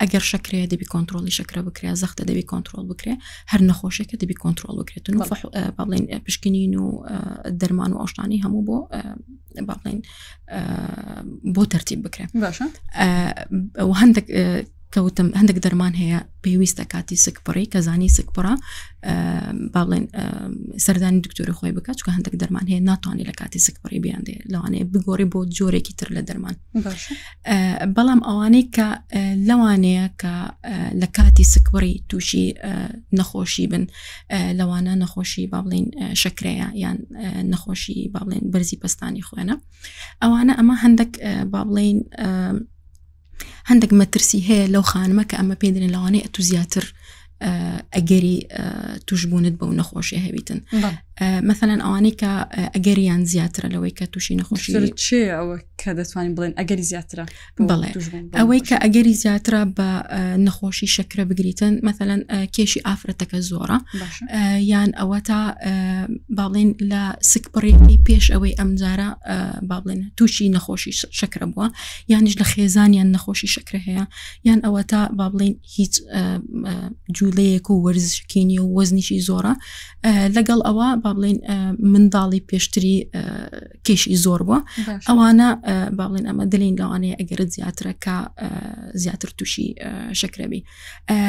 ئەگەر 0.00 0.22
شکرەیە 0.32 0.66
دەبی 0.72 0.86
کۆنتترۆلی 0.92 1.32
شکرە 1.38 1.60
بکرێ 1.68 1.90
زەختە 2.02 2.22
دەبی 2.30 2.44
کۆنتترۆل 2.52 2.84
بکرێ 2.92 3.14
هەر 3.52 3.60
نەخۆشەکە 3.70 4.16
دەبی 4.22 4.36
کۆنتترۆل 4.42 4.76
بکرێتن 4.80 5.14
و 5.20 5.22
باڵێن 5.78 6.04
پشکنین 6.26 6.72
و 6.82 6.86
دەرمان 7.60 7.90
و 7.92 7.98
ئاشتانی 8.02 8.42
هەموو 8.44 8.66
بۆ 8.68 8.76
باڵێن 9.68 9.98
بۆ 11.54 11.62
تەرتیب 11.72 11.98
بکرێ 12.06 12.24
باشە 12.44 12.66
هەندێک 14.00 14.26
کەوتم 14.94 15.28
هەندێک 15.38 15.58
دەرمان 15.64 15.92
هەیە 16.02 16.20
پێویستە 16.44 16.84
کاتی 16.92 17.16
سکپڕی 17.24 17.66
کە 17.72 17.78
زانی 17.86 18.08
سکپڕا 18.16 18.54
با 19.74 19.82
بڵێن 19.84 20.04
سەردانی 20.84 21.20
دکتۆری 21.26 21.52
خۆی 21.58 21.72
بکات 21.76 21.96
چکە 22.00 22.10
هەندێک 22.16 22.34
دەرمان 22.42 22.64
هەیە 22.70 22.80
ناتوانانی 22.90 23.24
لە 23.30 23.34
کاتی 23.40 23.60
سکپڕی 23.66 23.98
بیاندێ 24.04 24.36
لەوانەیە 24.52 24.84
بگۆڕی 24.92 25.26
بۆ 25.32 25.40
جۆرێکی 25.58 25.94
تر 25.98 26.08
لە 26.16 26.22
دەرمان 26.28 26.56
بەڵام 27.96 28.20
ئەوانەی 28.28 28.64
کە 28.76 28.88
لەوانەیە 29.48 30.06
کە 30.22 30.34
لە 31.02 31.06
کاتی 31.16 31.44
سکوڕی 31.52 31.94
تووشی 32.08 32.46
نەخۆشی 33.18 33.64
بن 33.72 33.84
لەوانە 34.58 34.92
نەخۆشی 35.02 35.44
با 35.52 35.58
بڵین 35.64 35.86
شکرەیە 36.22 36.68
یان 36.82 36.98
نەخۆشی 37.52 37.96
با 38.14 38.20
بڵێن 38.26 38.42
بەرزی 38.52 38.76
پستانی 38.82 39.22
خوێنە 39.28 39.54
ئەوانە 40.22 40.52
ئەمە 40.58 40.76
هەندێک 40.84 41.12
با 41.52 41.60
بڵین 41.68 41.98
هەندێک 43.70 43.92
مەترسی 44.00 44.40
هەیە 44.48 44.66
لەو 44.74 44.84
خانمە 44.90 45.24
کە 45.30 45.34
ئەمە 45.40 45.56
پێدرێن 45.62 45.92
لەوانەیە 45.94 46.24
ئەتو 46.24 46.40
زیاتر 46.50 46.84
ئەگەری 47.96 48.38
توشبوونت 49.06 49.54
بەو 49.60 49.70
نەخۆشی 49.78 50.22
هەویتن 50.26 50.60
مثلەن 51.20 51.80
ئەوانەی 51.80 52.14
کە 52.20 52.32
ئەگەریان 52.74 53.22
زیاترە 53.32 53.66
لەوەی 53.72 53.94
کە 53.98 54.04
تووشی 54.12 54.36
نەخۆشی 54.36 54.70
ئەوە 55.34 55.56
کە 55.80 55.90
دەتوانین 55.98 56.34
بڵێن 56.36 56.54
ئەگەری 56.58 56.84
زیاترە 56.90 57.24
بڵێ 57.60 57.90
ئەوەی 58.38 58.60
کە 58.68 58.76
ئەگەری 58.84 59.14
زیاترە 59.22 59.62
بە 59.76 59.90
نەخۆشی 60.46 60.86
شەکرە 60.96 61.24
بگریتن 61.30 61.74
مثلەن 61.88 62.20
کێشی 62.56 62.80
ئافرەتەکە 62.86 63.38
زۆرە 63.50 63.78
یان 64.72 64.90
ئەوە 65.00 65.18
تا 65.28 65.40
باڵێن 66.38 66.70
لە 66.92 67.02
سکپڕێکی 67.30 67.96
پێش 68.08 68.26
ئەوەی 68.34 68.54
ئەمجارە 68.58 69.10
باڵێن 69.70 70.00
تووشی 70.16 70.52
نەخۆشی 70.56 70.92
شەکرە 71.18 71.46
بووە 71.52 71.66
یانش 72.12 72.34
لە 72.40 72.46
خێزانیان 72.52 73.08
نەخۆشی 73.16 73.50
شەکرە 73.54 73.80
هەیە 73.88 74.04
یان 74.48 74.58
ئەوە 74.66 74.82
تا 74.90 75.00
با 75.18 75.26
بڵین 75.32 75.54
هیچ 75.76 75.94
جوولەیەک 77.16 77.66
و 77.70 77.74
وەرزشکینی 77.84 78.56
و 78.62 78.66
وەزنیشی 78.76 79.20
زۆرە 79.28 79.54
لەگەڵ 80.36 80.60
ئەوە 80.66 80.88
با 81.02 81.09
با 81.12 81.16
بڵین 81.22 81.42
منداڵی 81.78 82.40
پێشتری 82.52 83.06
کێشی 83.84 84.16
زۆر 84.24 84.40
بووە 84.48 84.58
ئەوانە 85.08 85.48
با 85.96 86.04
بڵین 86.08 86.26
ئەمە 86.28 86.44
دلین 86.52 86.76
لەوانەیە 86.80 87.16
ئەگەرت 87.20 87.50
زیاترەکە 87.56 88.16
زیاتر 88.94 89.28
تووشی 89.38 89.74
شکرەبی 90.20 90.62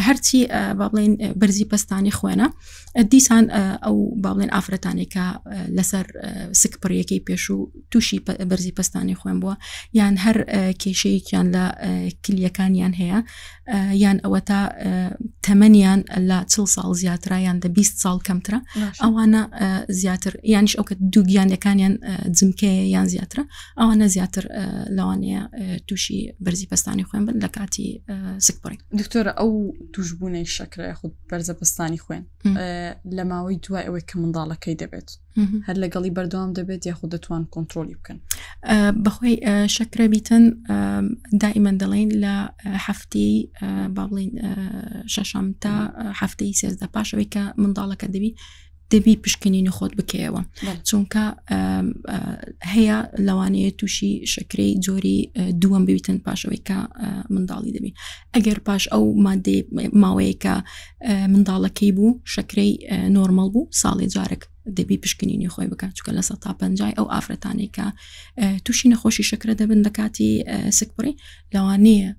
هەرچی 0.07 0.37
با 0.79 0.87
بڵین 0.93 1.13
بەرزی 1.41 1.65
پستانی 1.71 2.11
خوێنە 2.17 2.47
دیسان 3.11 3.45
ئەو 3.85 3.95
با 4.23 4.33
بڵێن 4.35 4.51
ئافرەتانێکە 4.55 5.25
لەسەر 5.77 6.05
سکپڕیەکەی 6.61 7.21
پێش 7.29 7.49
و 7.49 7.71
تووشی 7.91 8.19
بەرزی 8.51 8.71
پستانی 8.71 9.15
خوێن 9.15 9.39
بووە 9.41 9.55
یان 9.93 10.17
هەر 10.17 10.37
کێشەیەکیان 10.81 11.47
لە 11.55 11.65
کلیەکانیان 12.25 12.93
هەیە 13.01 13.19
یان 14.03 14.17
ئەوە 14.25 14.39
تا 14.49 14.61
تەمەنیان 15.45 16.01
لە 16.29 16.37
چ 16.51 16.53
ساڵ 16.75 16.91
زیاترایان 17.01 17.57
دە 17.63 17.67
20 17.67 18.01
ساڵ 18.07 18.17
کەمترە 18.27 18.59
ئەوانە 19.01 19.43
زیاتر 19.99 20.33
یانیش 20.53 20.73
ئەوکە 20.77 20.93
دوو 21.13 21.23
گیانەکانیان 21.31 21.93
جمکەیە 22.37 22.85
یان 22.95 23.07
زیاترە 23.13 23.43
ئەوانە 23.79 24.05
زیاتر 24.15 24.43
لەوانەیە 24.97 25.39
تووشی 25.87 26.19
بەرزی 26.45 26.67
پستانی 26.71 27.03
خوێن 27.07 27.23
بن 27.27 27.35
لە 27.43 27.49
کاتی 27.57 27.87
سکپڕی 28.45 28.77
دکتۆرە 28.99 29.33
ئەو 29.39 29.51
توشببوونەی 29.93 30.45
شکرای 30.55 30.93
خود 30.99 31.13
بەرزە 31.31 31.53
پستانی 31.61 31.97
خوێن 32.03 32.23
لە 33.17 33.23
ماوەی 33.31 33.57
دوای 33.65 33.83
ئەوەی 33.87 34.03
کە 34.09 34.15
منداڵەکەی 34.21 34.75
دەبێت 34.83 35.09
هەر 35.67 35.75
لەگەڵی 35.83 36.11
بەردەوام 36.17 36.51
دەبێت 36.59 36.81
یاخود 36.89 37.11
دەتوان 37.15 37.43
کۆنتترۆلی 37.53 37.95
بکەن 37.99 38.17
بەخۆی 39.05 39.33
شکرە 39.75 40.05
بیتن 40.13 40.43
دائیمەن 41.43 41.75
دەڵین 41.81 42.09
لە 42.23 42.35
هەفتی 42.85 43.29
با 43.95 44.03
بڵین 44.09 44.31
شەشەم 45.13 45.45
تا 45.63 45.73
هەفتەی 46.21 46.53
سێزدە 46.59 46.87
پاشەوەی 46.93 47.27
کە 47.33 47.41
منداڵەکە 47.61 48.07
دەبی 48.15 48.31
دەبی 48.93 49.13
پشکنین 49.23 49.67
خۆت 49.77 49.93
بکەوە 49.99 50.41
چونکە 50.87 51.23
هەیە 52.73 52.97
لەوانەیە 53.27 53.71
تووشی 53.79 54.13
شکرەی 54.33 54.71
جۆری 54.85 55.17
دووەم 55.61 55.83
ببیتن 55.89 56.17
پاشەوەی 56.25 56.61
کە 56.67 56.77
منداڵی 57.33 57.71
دەبین 57.75 57.93
ئەگەر 58.35 58.57
پاش 58.67 58.83
ئەو 58.93 59.03
مادە 59.25 59.57
ماوەیەکە 60.03 60.55
منداڵەکەی 61.33 61.91
بوو 61.97 62.19
شکرەی 62.35 62.71
نۆرمەل 63.15 63.49
بوو 63.53 63.69
ساڵی 63.81 64.07
جارێک 64.15 64.43
دەبی 64.77 64.97
پشکنینی 65.03 65.49
خۆی 65.53 65.67
بکات 65.73 65.91
چکە 65.97 66.11
لە 66.17 66.23
تا 66.43 66.53
پنجای 66.61 66.93
ئەو 66.97 67.05
ئافرەتانی 67.13 67.67
کە 67.77 67.85
تووشی 68.65 68.89
نەخۆشی 68.93 69.21
شکرە 69.29 69.53
دەبن 69.59 69.81
لە 69.87 69.91
کاتی 69.97 70.31
سکپڕی 70.79 71.13
لەوانەیە 71.53 72.09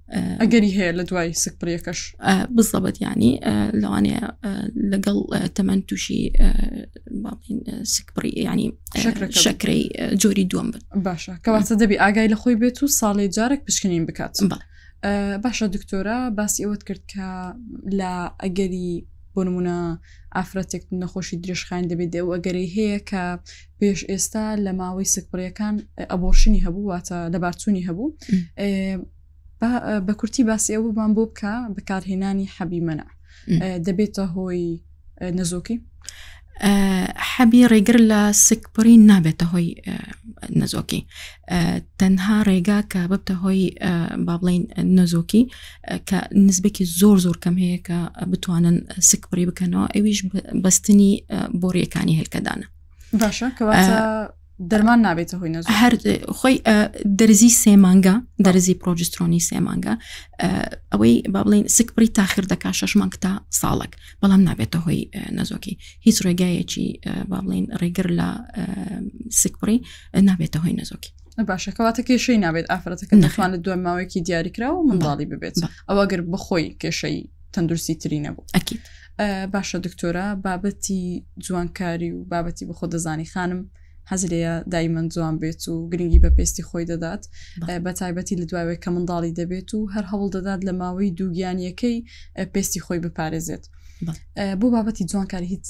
ئەگەری 0.43 0.71
هەیە 0.79 0.93
لە 0.99 1.05
دوای 1.11 1.29
سکپڕیەکەش 1.45 2.01
بزەبەت 2.57 2.97
ینی 3.07 3.33
لەوانەیە 3.83 4.23
لەگەڵ 4.93 5.19
تەمەەن 5.57 5.81
تووشی 5.88 6.21
سکپڕی 7.95 8.31
ینی 8.49 8.67
شکری 9.45 9.83
جۆری 10.23 10.49
دووەم 10.53 10.69
بن 10.73 10.81
باشە 11.09 11.35
کەواتە 11.45 11.75
دەبی 11.83 11.97
ئاگای 12.03 12.29
لە 12.33 12.37
خۆی 12.41 12.57
بێت 12.62 12.77
و 12.83 12.87
ساڵی 13.01 13.29
جارێک 13.37 13.61
پشکنین 13.69 14.05
بکات 14.09 14.35
باشە 15.45 15.67
دکتۆرە 15.75 16.19
باسی 16.38 16.65
ئەوەت 16.65 16.83
کرد 16.88 17.03
کە 17.12 17.27
لە 17.99 18.12
ئەگەری 18.43 18.93
بۆ 19.37 19.40
نمونە 19.49 19.77
ئافرەتێک 20.37 20.85
نەخۆشی 21.03 21.40
درێژخان 21.42 21.83
دەبێت 21.90 22.11
دێ 22.14 22.21
و 22.25 22.31
ئەگەری 22.35 22.68
هەیە 22.77 22.99
کە 23.11 23.23
پێش 23.79 24.01
ئێستا 24.11 24.45
لە 24.64 24.71
ماوەی 24.81 25.12
سکپڕیەکان 25.14 25.75
ئەبۆشنی 26.12 26.64
هەبوو 26.66 26.88
واتە 26.90 27.18
لە 27.33 27.38
بارچوونی 27.45 27.87
هەبوو 27.88 28.09
بە 30.07 30.12
کورتی 30.21 30.42
باسی 30.49 30.75
ئەومان 30.77 31.11
بۆ 31.16 31.25
بکە 31.31 31.55
بەکارهێنانی 31.77 32.53
حەبی 32.57 32.81
منە 32.88 33.09
دەبێتە 33.87 34.25
هۆی 34.35 34.64
نەزۆکی 35.38 35.77
حەبی 37.33 37.62
ڕێگر 37.73 37.99
لە 38.11 38.21
سکپڕی 38.47 38.97
نابێتە 39.11 39.47
هۆی 39.53 39.68
نەزۆکی 40.61 41.01
تەنها 42.01 42.37
ڕێگا 42.49 42.79
کە 42.93 43.01
ببتە 43.11 43.35
هۆی 43.43 43.63
با 44.27 44.35
بڵین 44.43 44.63
نەزۆکی 44.99 45.43
کە 46.09 46.19
نزبێکی 46.47 46.85
زۆر 47.01 47.17
زۆر 47.25 47.37
کەم 47.45 47.55
هەیە 47.63 47.79
کە 47.87 47.99
بتوانن 48.31 48.77
سک 49.09 49.23
بڕی 49.31 49.47
بکەنەوە 49.51 49.87
ئەویش 49.95 50.21
بەستنی 50.63 51.11
بۆریەکانی 51.61 52.19
هەلکەدانە 52.21 52.67
باشە 53.21 53.49
دەرمان 54.70 54.98
نابێتە 55.09 55.35
هۆی 55.40 55.51
نەز 55.57 55.64
هەر 55.81 55.92
خۆی 56.38 56.57
دەرزی 57.20 57.51
سێمانگە 57.64 58.14
دەرزی 58.46 58.75
پرۆجسترۆنی 58.83 59.40
سێمانگە 59.51 59.94
ئەوەی 60.92 61.14
با 61.35 61.40
بڵین 61.46 61.64
سکپری 61.77 62.09
تاخر 62.18 62.44
دەکا 62.53 62.70
شەشمانک 62.81 63.14
تا 63.25 63.33
ساڵک 63.61 63.92
بەڵام 64.22 64.42
نابێتە 64.48 64.79
هۆی 64.85 65.01
نەزۆکی 65.38 65.75
هیچ 66.07 66.16
ڕێگایەکی 66.27 66.87
با 67.31 67.38
بڵین 67.44 67.64
ڕێگر 67.81 68.09
لە 68.20 68.29
سکپری 69.42 69.77
نابێتە 70.29 70.59
هۆی 70.64 70.75
نەزۆکی 70.81 71.11
باشەکەواتە 71.48 72.03
کێشەی 72.09 72.38
نابێت 72.44 72.66
ئافرەتەکە 72.72 73.14
نخواانە 73.25 73.59
دوێماوەیەکی 73.64 74.20
دیاریکرا 74.29 74.68
و 74.75 74.87
منداڵی 74.88 75.27
ببێت 75.33 75.57
ئەوەگەر 75.88 76.20
بخۆی 76.33 76.66
کێشەی 76.83 77.18
تەندروستی 77.55 77.94
تری 78.03 78.18
نەبوو 78.27 78.44
ئەکییت 78.57 78.83
باشە 79.55 79.79
دکتۆرە 79.87 80.27
بابەتی 80.46 81.03
جوانکاری 81.44 82.11
و 82.16 82.25
بابەتی 82.33 82.64
بخۆ 82.70 82.87
دەزانی 82.92 83.29
خانم 83.35 83.61
حەزلەیە 84.11 84.55
دایمەند 84.73 85.11
جوان 85.15 85.37
بێت 85.43 85.61
و 85.69 85.75
گرنگی 85.93 86.21
بە 86.25 86.31
پێستی 86.38 86.62
خۆی 86.69 86.87
دەدات 86.93 87.23
بە 87.85 87.91
تایبەتی 88.01 88.37
لە 88.41 88.47
دوایێت 88.51 88.81
کە 88.85 88.91
منداڵی 88.95 89.33
دەبێت 89.41 89.69
و 89.77 89.81
هەر 89.95 90.05
هەوڵ 90.12 90.29
دەدات 90.37 90.61
لە 90.69 90.73
ماوەی 90.81 91.15
دووگیانیەکەی 91.19 91.97
پێستی 92.55 92.81
خۆی 92.87 93.01
بپارێزێت 93.05 93.65
بۆ 94.61 94.67
بابەتی 94.75 95.05
جوانکاری 95.11 95.51
هیچ 95.55 95.67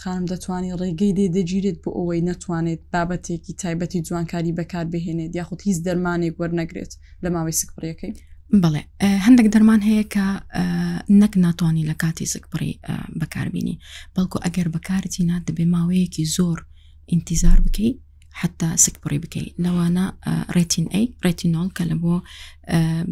خانم 0.00 0.24
دەتوانانی 0.32 0.72
ڕێگەی 0.80 1.12
دێ 1.18 1.26
دەگیرێت 1.36 1.78
بۆ 1.82 1.90
ئەوەی 1.98 2.22
نەتوانێت 2.30 2.80
بابەتێکی 2.94 3.52
تایبەتی 3.62 4.02
جوانکاری 4.08 4.52
بەکار 4.58 4.84
بهێنێت 4.92 5.32
یاخود 5.38 5.60
هیچ 5.68 5.78
دەرمانێک 5.86 6.34
وەرنەگرێت 6.40 6.92
لە 7.24 7.28
ماوەی 7.34 7.58
سکپڕیەکەی 7.60 8.12
بڵێ 8.62 8.82
هەندێک 9.26 9.46
دەرمان 9.54 9.80
هەیە 9.88 10.04
کە 10.14 10.26
نەک 11.22 11.32
ناتوانانی 11.44 11.88
لە 11.90 11.94
کاتی 12.02 12.30
سکپڕی 12.34 12.72
بەکاربیانی 13.20 13.80
بەڵکو 14.16 14.38
ئەگەر 14.44 14.68
بەکارتی 14.74 15.26
نات 15.30 15.42
دەبێ 15.48 15.64
ماوەیەکی 15.74 16.24
زۆر 16.36 16.58
ئینتیزار 17.12 17.58
بکەیت 17.64 17.96
حتا 18.38 18.66
سکپڕی 18.84 19.18
بکەیت 19.24 19.52
لەوانە 19.64 20.04
ڕێتین 20.56 20.86
ئەی 20.94 21.04
ڕێتینۆل 21.24 21.68
کە 21.76 21.84
لە 21.90 21.96
بۆ 22.04 22.14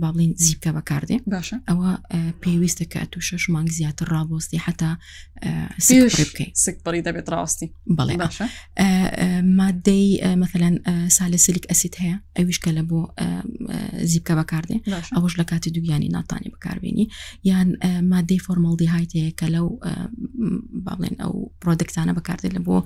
باڵین 0.03 0.33
زیبکە 0.47 0.71
بەکاردێ 0.77 1.17
باشە 1.33 1.57
ئەوە 1.69 1.91
پێویستە 2.43 2.85
کە 2.93 3.01
تو 3.13 3.19
شش 3.29 3.45
مانگ 3.55 3.69
زیاتر 3.79 4.07
ڕابۆستی 4.15 4.59
حتا 4.67 4.91
سکپڕی 6.65 7.01
دەبێت 7.07 7.27
ڕاستی 7.35 7.69
بڵێ 7.99 8.15
باشە 8.25 8.45
مادەی 9.61 10.07
مثلەن 10.43 10.75
سالسلیک 11.17 11.65
ئەسید 11.71 11.95
هەیە 12.03 12.17
ئەویش 12.37 12.59
کە 12.65 12.71
لە 12.77 12.83
بۆ 12.91 13.01
زیبکە 14.11 14.35
بەکاردێ 14.41 14.77
ئەوش 15.17 15.35
لە 15.41 15.45
کاتی 15.51 15.71
دویانی 15.75 16.09
ناتانی 16.17 16.53
بەکاربیێنی 16.55 17.07
یان 17.51 17.69
مادەی 18.13 18.39
فۆرمەڵدی 18.47 18.89
هایتەیە 18.95 19.31
کە 19.41 19.47
لەو 19.55 19.67
باڵێن 20.87 21.17
ئەو 21.23 21.33
پرۆدەکتانە 21.63 22.13
بەکاردێت 22.19 22.53
لە 22.57 22.61
بۆ 22.67 22.77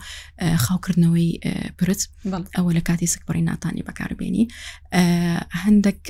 خاوکردنەوەی 0.66 1.28
پرت 1.78 2.00
ئەوە 2.56 2.70
لە 2.76 2.82
کاتی 2.88 3.12
سکبڕی 3.14 3.42
ناتانی 3.50 3.86
بەکاربیێنی 3.88 4.44
هەندێک 5.64 6.00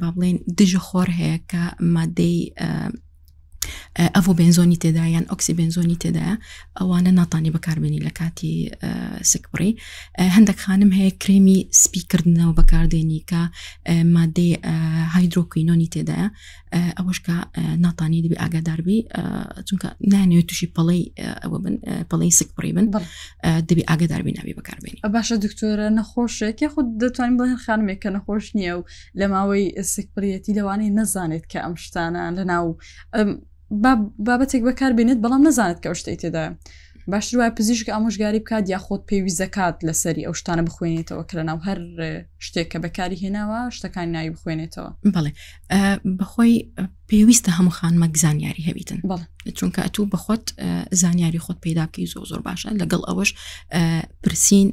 با 0.00 0.08
بڵێن 0.14 0.36
دژە 0.58 0.80
خۆر 0.86 1.08
هەیە 1.20 1.38
کە 1.50 1.62
مادەی 1.94 2.38
ئەڤۆ 4.16 4.32
بنزۆنی 4.40 4.78
تێدایان 4.82 5.24
ئۆکسی 5.30 5.52
بنزۆنی 5.60 5.96
تێدایە 6.02 6.34
ئەوانە 6.78 7.10
ناتانی 7.18 7.50
بەکاربیێنی 7.56 8.04
لە 8.06 8.12
کاتی 8.18 8.52
سکپڕی 9.30 9.70
هەندێک 10.36 10.58
خانم 10.64 10.90
هەیە 10.98 11.12
کرێمی 11.22 11.58
سپیکردنەوە 11.82 12.52
بەکاردێنی 12.58 13.20
کە 13.30 13.42
مادەی 14.16 14.52
هایدروکوینۆنی 15.14 15.88
تێدایە 15.94 16.28
ئەوەشکە 16.98 17.36
ناتانی 17.84 18.22
دەبی 18.24 18.40
ئاگاداربی 18.42 18.98
چونکە 19.68 19.88
نانێت 20.12 20.46
تووشی 20.50 20.68
پڵی 20.76 21.02
ئەوە 21.42 21.58
بن 21.64 21.74
پڵی 22.10 22.30
سکپڕی 22.38 22.72
بن 22.76 22.86
دەبی 23.68 23.84
ئاگاداربی 23.90 24.32
ناوی 24.38 24.54
بەکاربیێنی 24.58 25.00
باشە 25.16 25.34
دکتۆرە 25.44 25.88
نەخۆشێکی 25.98 26.68
خود 26.72 26.86
دەتوانین 27.02 27.36
بڵێن 27.40 27.60
خانمێک 27.64 27.98
کە 28.04 28.10
نەخۆش 28.16 28.46
نییە 28.58 28.74
و 28.78 28.86
لە 29.18 29.26
ماوەی 29.32 29.64
سکپڕەتی 29.94 30.56
لەوانەی 30.58 30.94
نەزانێت 30.98 31.44
کە 31.52 31.58
ئەم 31.64 31.74
شتانە 31.84 32.22
لە 32.36 32.42
ناو 32.52 32.66
بابەتێک 34.26 34.62
بەکار 34.68 34.92
بێنێت 34.98 35.18
بەڵام 35.24 35.42
نەزانێت 35.48 35.78
کە 35.84 35.90
شتەی 36.00 36.16
تێدایە 36.22 36.52
باشتر 37.12 37.36
وای 37.38 37.50
پزیشک 37.58 37.86
ئامۆژگاری 37.92 38.40
بکات 38.44 38.64
یا 38.70 38.78
خۆت 38.84 39.02
پێوی 39.10 39.32
زکات 39.40 39.76
لەسەری 39.88 40.26
ئەو 40.26 40.34
شتانە 40.40 40.62
بخوێنێتەوە 40.68 41.22
کە 41.28 41.34
لەناو 41.38 41.58
هەر 41.68 41.78
شتێک 42.46 42.68
کە 42.72 42.78
بەکاری 42.84 43.20
هێناوە 43.22 43.60
شتەکان 43.76 44.08
ناوی 44.14 44.30
بخوێنێتەوە 44.36 44.90
بڵێ 45.14 45.32
بەخۆی 46.20 46.54
پێویستە 47.08 47.50
هەموو 47.58 47.74
خانمە 47.78 48.08
زانیاری 48.22 48.62
هەویتن 48.68 48.98
چونکە 49.58 49.80
ئەتوو 49.86 50.10
بەخۆت 50.12 50.44
زانیاری 51.02 51.40
خۆت 51.44 51.58
پیداکەی 51.64 52.06
زۆ 52.12 52.20
زۆر 52.30 52.40
باشە 52.46 52.68
لەگەڵ 52.80 53.02
ئەوەش 53.08 53.30
پرسین 54.22 54.68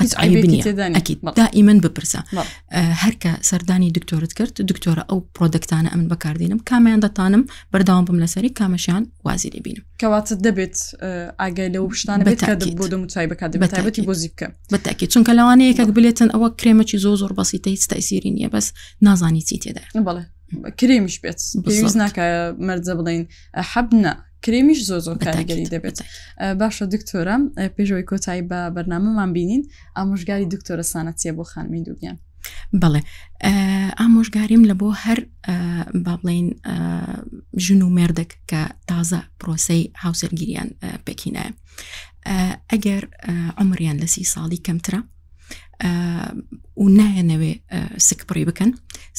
دائیمەن 0.00 1.78
بپرسە 1.86 2.20
هەرکە 3.04 3.30
سەردانی 3.50 3.88
دکتۆرت 3.98 4.32
کرد 4.38 4.54
دکتۆرە 4.70 5.02
ئەو 5.10 5.18
پرۆدەکتانە 5.36 5.88
ئەمن 5.92 6.08
بەکاردێنم 6.12 6.60
کامیان 6.70 7.00
دەتانم 7.06 7.42
بەرداوام 7.72 8.04
بم 8.08 8.16
لەسەری 8.24 8.50
کامەشیان 8.58 9.02
وازی 9.26 9.50
لێبینم 9.54 9.84
کەواتە 10.00 10.34
دەبێت 10.46 10.76
ئاگای 11.40 11.68
لە 11.74 11.78
شتانە 12.00 12.22
بۆ 12.80 12.84
دەموچای 12.92 13.26
بکاتبەتی 13.32 14.02
بۆزی 14.08 14.28
بکە 14.32 14.46
بەتاکی 14.72 15.06
چونکە 15.12 15.32
لەوانەیە 15.38 15.68
یەکەک 15.72 15.90
بلێتن 15.96 16.28
ئەوە 16.34 16.48
کرێمەی 16.60 16.90
زۆ 17.04 17.10
زۆر 17.22 17.32
بەسیتە 17.38 17.68
هیچ 17.74 17.82
تایسیری 17.92 18.30
نییە 18.36 18.48
بەس 18.54 18.66
نازانی 19.06 19.42
چی 19.48 19.56
تێدا 19.62 19.84
بڵێ 20.08 20.22
کرێمیش 20.80 21.16
بێت 21.22 21.40
پێویست 21.64 21.96
ناکە 22.02 22.24
مەرجە 22.66 22.94
بڵین 22.98 23.22
حەبنا 23.72 24.14
کرێمیش 24.46 24.80
زۆ 24.90 24.96
زۆر 25.06 25.16
کاریگەری 25.26 25.66
دەبێت 25.74 25.98
باشە 26.60 26.84
دکتۆرە 26.94 27.36
پێشەوەی 27.76 28.04
کۆتایی 28.10 28.42
بە 28.50 28.60
بەرنمەمان 28.76 29.30
بینین 29.36 29.62
ئامۆژگاری 29.96 30.46
دکتۆرە 30.54 30.84
سانەتیە 30.92 31.32
بۆ 31.36 31.42
خانمی 31.52 31.82
دوگیان 31.86 32.16
بڵێ 32.82 33.00
ئامۆژگاریم 34.00 34.62
لە 34.70 34.74
بۆ 34.80 34.88
هەر 35.04 35.18
با 36.04 36.14
بڵین 36.20 36.46
ژن 37.64 37.80
و 37.82 37.88
مردێک 37.98 38.30
کە 38.50 38.62
تازە 38.90 39.20
پرۆسی 39.40 39.80
هاوسەرگیریان 40.04 40.68
پێکینایە 41.06 41.52
ئەگەر 42.72 43.02
عمریان 43.62 43.96
لە 44.02 44.06
سی 44.12 44.22
ساڵی 44.32 44.62
کەمترە 44.66 45.00
و 46.82 46.84
نایەنەوێ 46.98 47.52
سک 48.08 48.20
پڕی 48.30 48.42
بکەن 48.50 48.70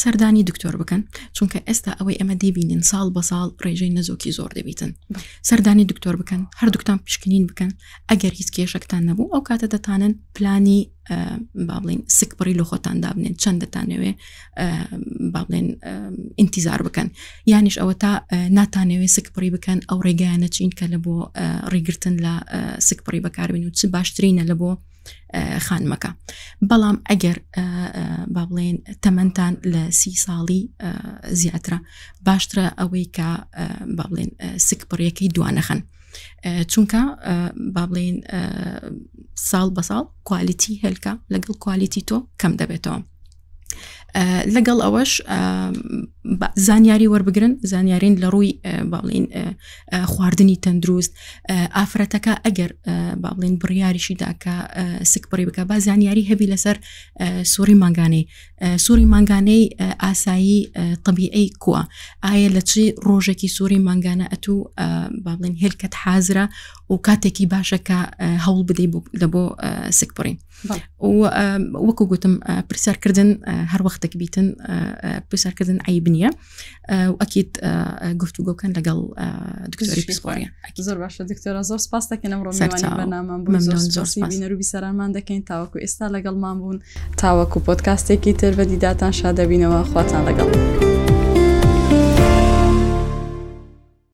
سەردانی 0.04 0.43
دکتۆر 0.50 0.76
بکەن 0.82 1.02
چونکە 1.39 1.60
ئێستا 1.72 1.91
ئەوەی 2.00 2.17
ئەمە 2.22 2.36
دەبینین 2.43 2.82
ساڵ 2.91 3.08
بە 3.15 3.22
ساڵ 3.30 3.48
ڕێژەی 3.65 3.91
نەزۆکی 3.98 4.32
زۆر 4.38 4.52
دەبیتن 4.58 4.91
سەردانی 5.50 5.86
دکتۆر 5.91 6.15
بکەن 6.22 6.41
هەردووکتان 6.62 6.98
پشکنین 7.06 7.43
بکەن 7.52 7.72
ئەگەر 8.10 8.34
هیچ 8.39 8.50
کێشەکتان 8.56 9.02
نەبوو 9.10 9.30
ئەو 9.34 9.41
کاتە 9.50 9.67
دەتانن 9.74 10.13
پلانی 10.39 10.80
با 11.67 11.78
بڵین 11.84 12.02
سکپڕی 12.19 12.56
لە 12.60 12.65
خۆتان 12.69 12.98
دابنێن 13.06 13.36
چەندەتانەوێ 13.43 14.12
با 15.34 15.41
بڵێن 15.48 15.67
ئینتیزار 16.39 16.80
بکەن 16.88 17.08
یانیش 17.52 17.76
ئەوە 17.82 17.96
تا 18.04 18.12
ناتانەوێ 18.60 19.08
سکپڕی 19.17 19.52
بکەن 19.56 19.80
ئەو 19.89 20.00
ڕێگایانە 20.06 20.48
چین 20.56 20.72
کە 20.80 20.86
لە 20.93 21.00
بۆ 21.06 21.15
ڕێگرتن 21.74 22.15
لە 22.26 22.34
سکپڕی 22.88 23.22
بەکاربین 23.26 23.63
و 23.67 23.74
چ 23.78 23.80
باشترینە 23.96 24.43
لە 24.52 24.56
بۆ 24.62 24.72
خانمەکە 25.67 26.11
بەڵام 26.69 26.97
ئەگەر 27.09 27.37
با 28.35 28.43
بڵێن 28.49 28.77
تەمەندان 29.03 29.53
لە 29.73 29.83
سی 29.99 30.13
ساڵی 30.25 30.61
زیاترە 31.39 31.79
باشترە 32.27 32.65
ئەوەی 32.79 33.05
کە 33.15 33.29
با 33.97 34.05
بڵێن 34.09 34.31
سکپڕیەکەی 34.67 35.33
دوانەخەن 35.35 35.79
چونکە 36.71 37.01
با 37.75 37.83
بڵێن 37.91 38.17
ساڵ 39.49 39.67
بە 39.75 39.81
ساڵ 39.89 40.03
کوالیتی 40.29 40.79
هێلکە 40.83 41.13
لەگەڵ 41.33 41.51
کوالیتی 41.63 42.03
تۆ 42.09 42.17
کەم 42.41 42.53
دەبێتەوە. 42.61 42.99
لەگەڵ 44.56 44.80
ئەوەش 44.86 45.13
زانیاری 46.67 47.08
وەربگرن 47.13 47.54
زانیارین 47.71 48.15
لە 48.23 48.30
ڕووی 48.34 48.60
باڵین 48.93 49.26
خواردنی 50.12 50.58
تەندروست 50.65 51.12
ئافرەتەکە 51.78 52.34
ئەگەر 52.45 52.69
باڵین 53.23 53.54
بڕیاریشی 53.62 54.15
داکە 54.23 54.54
سک 55.12 55.23
بڕی 55.34 55.45
بکە 55.49 55.60
با 55.69 55.80
زانیاری 55.80 56.28
هەبی 56.30 56.47
لەسەر 56.54 56.78
سووری 57.54 57.73
ماگانەی 57.84 58.28
سووری 58.86 59.06
ماگانەی 59.13 59.63
ئاسایی 60.04 60.71
طببیعی 61.06 61.47
کووە 61.63 61.82
ئایا 62.23 62.49
لە 62.56 62.62
چی 62.69 62.84
ڕۆژێکی 63.08 63.49
سووری 63.58 63.80
ماگانە 63.89 64.28
ئەتو 64.32 64.56
باڵین 65.26 65.54
هلکت 65.63 65.93
حازرە 66.04 66.45
و 66.89 66.93
کاتێکی 67.08 67.45
باشەکە 67.54 67.99
هەوڵ 68.45 68.60
بدەی 68.69 68.88
لە 69.21 69.28
بۆ 69.34 69.43
سکپڕین 69.99 70.38
و 70.99 71.12
وەکو 71.88 72.06
گوتم 72.12 72.34
پرسیارکردن 72.69 73.30
هەروەخت 73.71 74.02
کاتێک 74.03 74.13
بیتن 74.21 74.47
پرسیارکردن 75.29 75.79
عیب 75.89 76.05
نییە 76.15 76.29
و 77.11 77.15
ئەکییت 77.21 77.51
گفتوگۆکەن 78.23 78.71
لەگەڵ 78.77 78.99
دکتۆری 79.71 80.03
پسپۆریە 80.09 80.47
زۆر 80.87 80.97
باشە 81.03 81.23
دکتۆرە 81.31 81.61
زۆر 81.69 81.79
سپاس 81.85 82.05
دەکەن 82.13 82.31
ئەمڕۆ 82.33 82.51
بەنامان 82.59 83.59
زۆربی 84.39 84.69
سەرانمان 84.73 85.09
دەکەین 85.17 85.41
تاوەکو 85.49 85.77
ئێستا 85.83 86.05
لەگەڵمان 86.15 86.55
بوون 86.61 86.77
تاوەکو 87.21 87.57
پۆتکاستێکی 87.67 88.33
تر 88.39 88.51
بە 88.57 88.63
دیداتان 88.71 89.11
شادەبینەوە 89.19 89.79
خواتان 89.91 90.21
لەگەڵ. 90.27 91.33